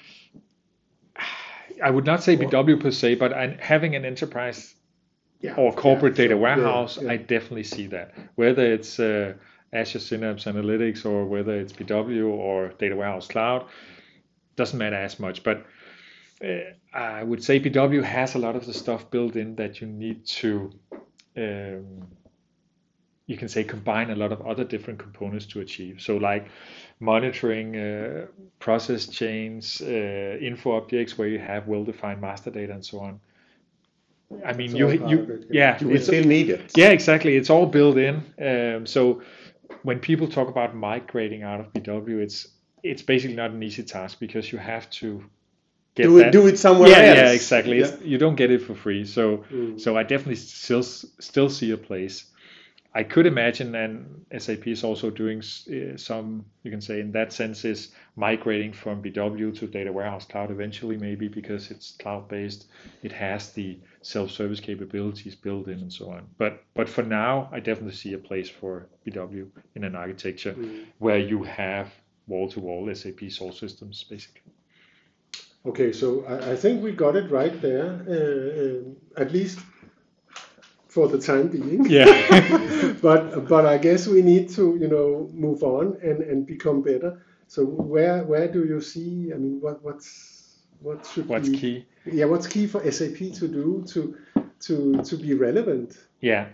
[1.83, 4.75] I would not say BW per se, but I, having an enterprise
[5.41, 5.55] Yeah.
[5.55, 8.13] or corporate yeah, data warehouse, Yeah, I definitely see that.
[8.35, 9.33] Whether it's uh,
[9.73, 13.65] Azure Synapse Analytics or whether it's BW or Data Warehouse Cloud,
[14.55, 15.43] doesn't matter as much.
[15.43, 15.65] But
[16.43, 19.87] uh, I would say BW has a lot of the stuff built in that you
[19.87, 20.71] need to,
[21.37, 22.07] um,
[23.25, 26.01] you can say, combine a lot of other different components to achieve.
[26.01, 26.47] So like
[26.99, 28.25] monitoring uh,
[28.59, 33.19] process chains, uh, info objects where you have well-defined master data and so on.
[34.45, 37.35] I mean, you you it, yeah, you it's still need it yeah, exactly.
[37.35, 38.15] It's all built in.
[38.41, 39.21] Um, so
[39.83, 42.47] when people talk about migrating out of BW, it's
[42.81, 45.23] it's basically not an easy task because you have to
[45.95, 46.31] get do it that.
[46.31, 47.79] do it somewhere yeah, else yeah, exactly.
[47.79, 47.95] Yeah.
[48.03, 49.05] You don't get it for free.
[49.05, 49.79] So Mm.
[49.79, 52.25] so I definitely still still see a place.
[52.95, 57.33] I could imagine, and SAP is also doing uh, some, you can say, in that
[57.33, 62.67] sense, is migrating from BW to Data Warehouse Cloud eventually, maybe because it's cloud based,
[63.01, 66.27] it has the self-service capabilities built in and so on.
[66.37, 70.55] But but for now, I definitely see a place for BW in an architecture
[70.99, 71.91] where you have
[72.27, 74.51] wall-to-wall SAP source systems, basically.
[75.65, 79.59] Okay, so I, I think we got it right there, uh, um, at least
[80.89, 81.85] for the time being.
[81.85, 82.93] Yeah.
[83.01, 87.23] but but I guess we need to you know move on and, and become better.
[87.47, 89.31] So where where do you see?
[89.33, 91.85] I mean, what what's what should What's be, key?
[92.05, 94.17] Yeah, what's key for SAP to do to
[94.61, 95.97] to to be relevant?
[96.19, 96.49] Yeah.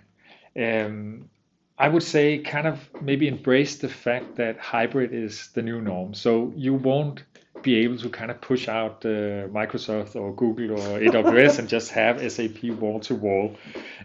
[0.56, 1.30] Um,
[1.78, 6.14] I would say kind of maybe embrace the fact that hybrid is the new norm.
[6.14, 7.24] So you won't
[7.62, 11.92] be able to kind of push out uh, Microsoft or Google or AWS and just
[11.92, 13.56] have SAP wall to wall.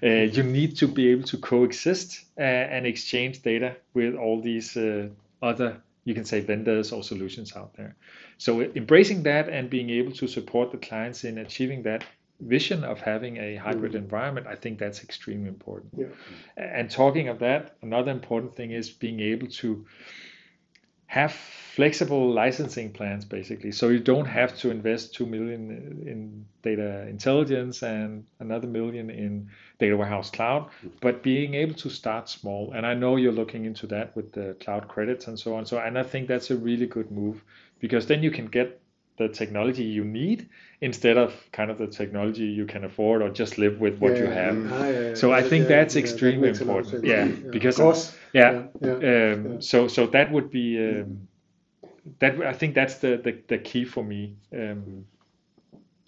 [0.02, 4.76] Uh, You need to be able to coexist uh, and exchange data with all these
[4.76, 5.08] uh,
[5.42, 7.94] other, you can say, vendors or solutions out there.
[8.38, 12.04] So embracing that and being able to support the clients in achieving that
[12.40, 15.92] vision of having a hybrid environment, I think that's extremely important.
[15.96, 16.06] Yeah.
[16.56, 19.86] And talking of that, another important thing is being able to
[21.14, 23.70] have flexible licensing plans basically.
[23.70, 25.60] So you don't have to invest 2 million
[26.12, 29.48] in data intelligence and another million in
[29.78, 32.72] data warehouse cloud but being able to start small.
[32.72, 35.66] And i know you're looking into that with the cloud credits and so on.
[35.66, 37.44] So and i think that's a really good move
[37.78, 38.80] because then you can get
[39.16, 40.48] the technology you need
[40.80, 44.26] instead of kind of the technology you can afford or just live with what you
[44.26, 46.78] have ah, yeah, yeah, so I think yeah, that's yeah, that extremely makes a lot
[46.78, 47.04] of important.
[47.44, 48.16] Yeah, because of course.
[48.32, 49.56] yeah, yeah, yeah, um, yeah.
[49.60, 51.28] so so that would be um,
[52.18, 55.06] that I think that's the the, the key for me, um,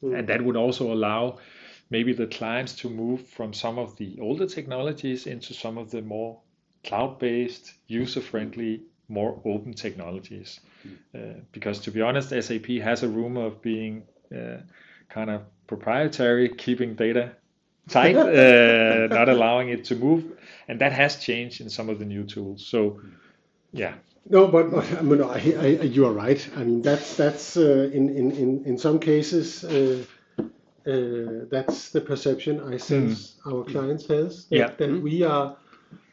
[0.03, 0.19] Mm.
[0.19, 1.39] and that would also allow
[1.91, 6.03] maybe the clients to move from some of the older technologies into some of the
[6.03, 6.41] more
[6.85, 10.61] cloud-based, user-friendly, more open technologies.
[11.15, 11.19] Uh,
[11.53, 14.03] because to be honest, SAP has a rumor of being
[14.35, 14.59] uh,
[15.09, 17.33] kind of proprietary, keeping data
[17.89, 20.25] tight, uh, not allowing it to move,
[20.69, 22.67] and that has changed in some of the new tools.
[22.67, 23.01] So,
[23.73, 23.95] yeah,
[24.29, 26.49] No, but, but I mean, I, I, you are right.
[26.57, 30.03] I mean, that's that's uh, in, in in in some cases uh,
[30.87, 34.71] uh, that's the perception I sense our clients has that, Yeah.
[34.79, 35.57] that we are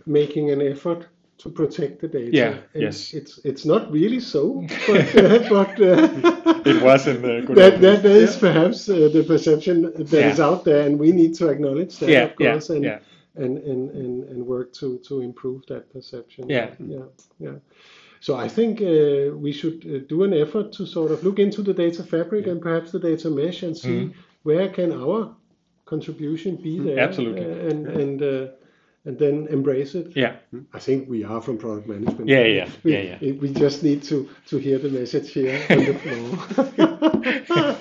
[0.05, 1.07] making an effort
[1.37, 2.31] to protect the data.
[2.31, 3.13] Yeah, And yes.
[3.13, 7.81] It's it's not really so, but uh, but uh, It was in the good that
[7.81, 10.45] that is perhaps uh, the perception that is Yeah.
[10.47, 12.99] out there, and we need to acknowledge that, Yeah, of yeah, course, and, yeah.
[13.35, 16.49] and, and and and work to to improve that perception.
[16.49, 16.69] Yeah.
[16.79, 17.07] yeah,
[17.39, 17.57] yeah.
[18.19, 21.61] So I think uh, we should uh, do an effort to sort of look into
[21.61, 24.13] the data fabric and perhaps the data mesh and see
[24.43, 25.35] where can our
[25.85, 27.43] contribution be there, Absolutely.
[27.45, 28.47] uh, and and uh,
[29.05, 30.15] and then embrace it.
[30.15, 30.35] Yeah,
[30.73, 32.27] I think we are from product management.
[32.29, 33.31] Yeah, yeah, We, yeah, yeah.
[33.33, 37.73] We just need to to hear the message here on the floor.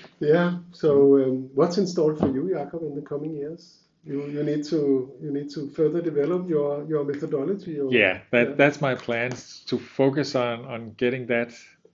[0.20, 0.58] yeah.
[0.72, 3.76] So, um, what's in store for you, Jakob, in the coming years?
[4.04, 7.78] You you need to you need to further develop your your methodology.
[7.80, 8.20] Or, yeah.
[8.30, 8.54] That Yeah.
[8.56, 11.52] that's my plans to focus on on getting that.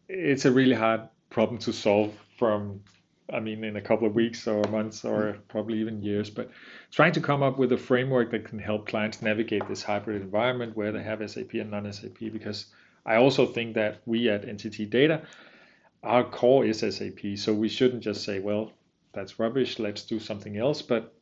[0.09, 1.01] It's a really hard
[1.31, 2.81] problem to solve from.
[3.33, 6.51] I mean, in a couple of weeks or months or probably even years, but
[6.93, 10.77] trying to come up with a framework that can help clients navigate this hybrid environment
[10.77, 12.19] where they have SAP and non-SAP.
[12.33, 12.67] Because
[13.05, 15.23] I also think that we at NTT Data,
[16.03, 18.73] our core is SAP, so we shouldn't just say, well,
[19.13, 20.83] that's rubbish, let's do something else.
[20.83, 21.13] But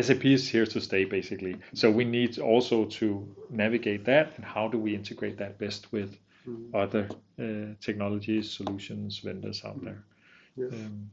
[0.00, 1.56] SAP is here to stay, basically.
[1.74, 6.16] So we need also to navigate that and how do we integrate that best with
[6.72, 7.08] other
[7.38, 10.04] uh, technologies, solutions, vendors out there.
[10.56, 10.66] Yeah.
[10.66, 11.10] Um,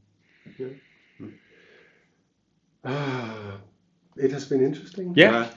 [2.84, 3.58] Ah,
[4.16, 5.14] it has been interesting.
[5.16, 5.50] yeah,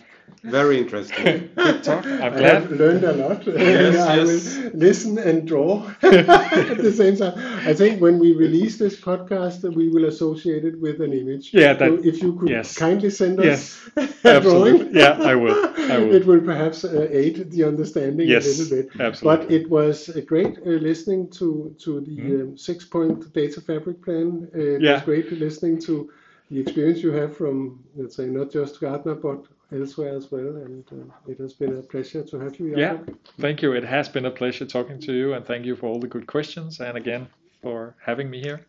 [0.43, 1.51] Very interesting.
[1.57, 2.05] good talk.
[2.07, 3.47] I'm I have learned a lot.
[3.47, 4.57] Yes, I yes.
[4.57, 7.35] will listen and draw at the same time.
[7.67, 11.53] I think when we release this podcast, we will associate it with an image.
[11.53, 12.75] Yeah, that- so if you could yes.
[12.75, 13.91] kindly send us Yes,
[14.25, 15.01] a drawing, absolutely.
[15.01, 15.59] Yeah, I will.
[15.91, 16.15] I will.
[16.15, 18.87] it will perhaps uh, aid the understanding Yes, a little bit.
[18.99, 19.47] absolutely.
[19.47, 22.41] But it was uh, great uh, listening to to the Mhm.
[22.43, 24.49] um, six-point data fabric plan.
[24.55, 24.93] Uh, it Yeah.
[24.93, 26.11] was great listening to
[26.51, 29.41] the experience you have from, let's say, not just Gartner but
[29.73, 30.57] elsewhere as well.
[30.57, 32.77] And uh, it has been a pleasure to have you.
[32.77, 32.99] Yeah,
[33.39, 33.73] thank you.
[33.73, 36.27] It has been a pleasure talking to you, and thank you for all the good
[36.27, 37.29] questions, and again
[37.63, 38.61] for having me here.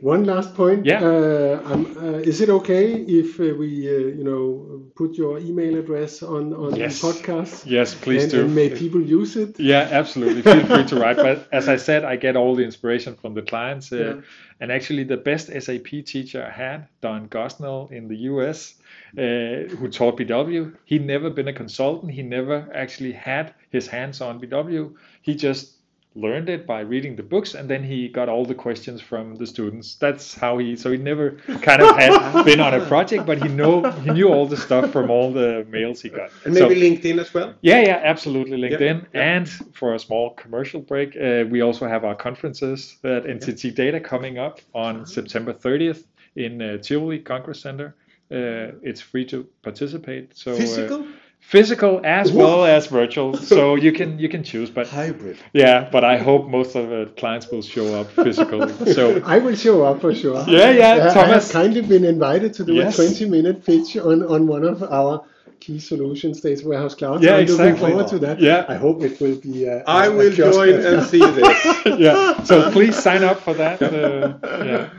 [0.00, 0.84] One last point.
[0.84, 1.00] Yeah.
[1.02, 5.76] Uh, um, uh, is it okay if uh, we, uh, you know, put your email
[5.78, 7.00] address on on Yes.
[7.00, 7.64] the podcast?
[7.66, 8.40] Yes, please and, do.
[8.44, 9.58] and may people use it?
[9.58, 10.42] Yeah, absolutely.
[10.42, 11.16] Feel free to write.
[11.16, 13.90] But as I said, I get all the inspiration from the clients.
[13.92, 14.20] Uh, Yeah.
[14.60, 18.74] And actually, the best SAP teacher I had, Don Gosnell in the US,
[19.16, 22.10] uh, who taught BW, he never been a consultant.
[22.12, 24.94] He never actually had his hands on BW.
[25.22, 25.77] He just
[26.26, 29.46] learned it by reading the books and then he got all the questions from the
[29.46, 31.26] students that's how he so he never
[31.68, 34.90] kind of had been on a project but he know he knew all the stuff
[34.90, 37.54] from all the mails he got And So- maybe LinkedIn as well.
[37.60, 38.56] yeah, yeah, absolutely.
[38.64, 38.98] LinkedIn.
[39.14, 39.20] yeah.
[39.34, 39.48] And
[39.78, 44.38] for a small commercial break, uh, we also have our conferences at NTT Data coming
[44.38, 46.04] up on September 30th
[46.36, 47.88] in uh, Tivoli Congress Center.
[48.30, 50.36] Uh, it's free to participate.
[50.36, 51.06] So uh, Physical?
[51.40, 53.34] Physical as well as virtual.
[53.36, 54.70] So you can you can choose.
[54.70, 55.38] But Hybrid.
[55.52, 58.72] yeah, but I hope most of the clients will show up physically.
[58.94, 60.44] So I will show up for sure.
[60.48, 62.98] Yeah, yeah, Thomas, I have kindly been invited to do Yes.
[62.98, 65.24] a 20 minute pitch on, on one of our
[65.60, 67.22] key solutions, Data Warehouse Cloud.
[67.22, 68.40] Yeah, I'm looking forward to that.
[68.40, 68.64] Yeah.
[68.68, 69.68] I hope it will be.
[69.68, 71.58] Uh, I a will kiosk join that- and see this.
[71.98, 73.82] yeah, so please sign up for that.
[73.82, 74.90] Uh, yeah,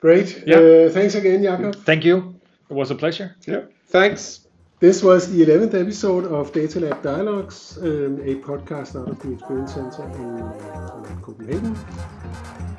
[0.00, 0.42] Great.
[0.46, 0.56] Yeah.
[0.56, 1.74] Uh, thanks again, Jakob.
[1.84, 2.34] thank you.
[2.70, 3.36] It was a pleasure.
[3.46, 3.62] yeah.
[3.88, 4.40] Thanks.
[4.80, 9.32] This was the 11th episode of Data Lab Dialogues, um, a podcast out of the
[9.34, 12.69] Experience Center in, uh, in Copenhagen.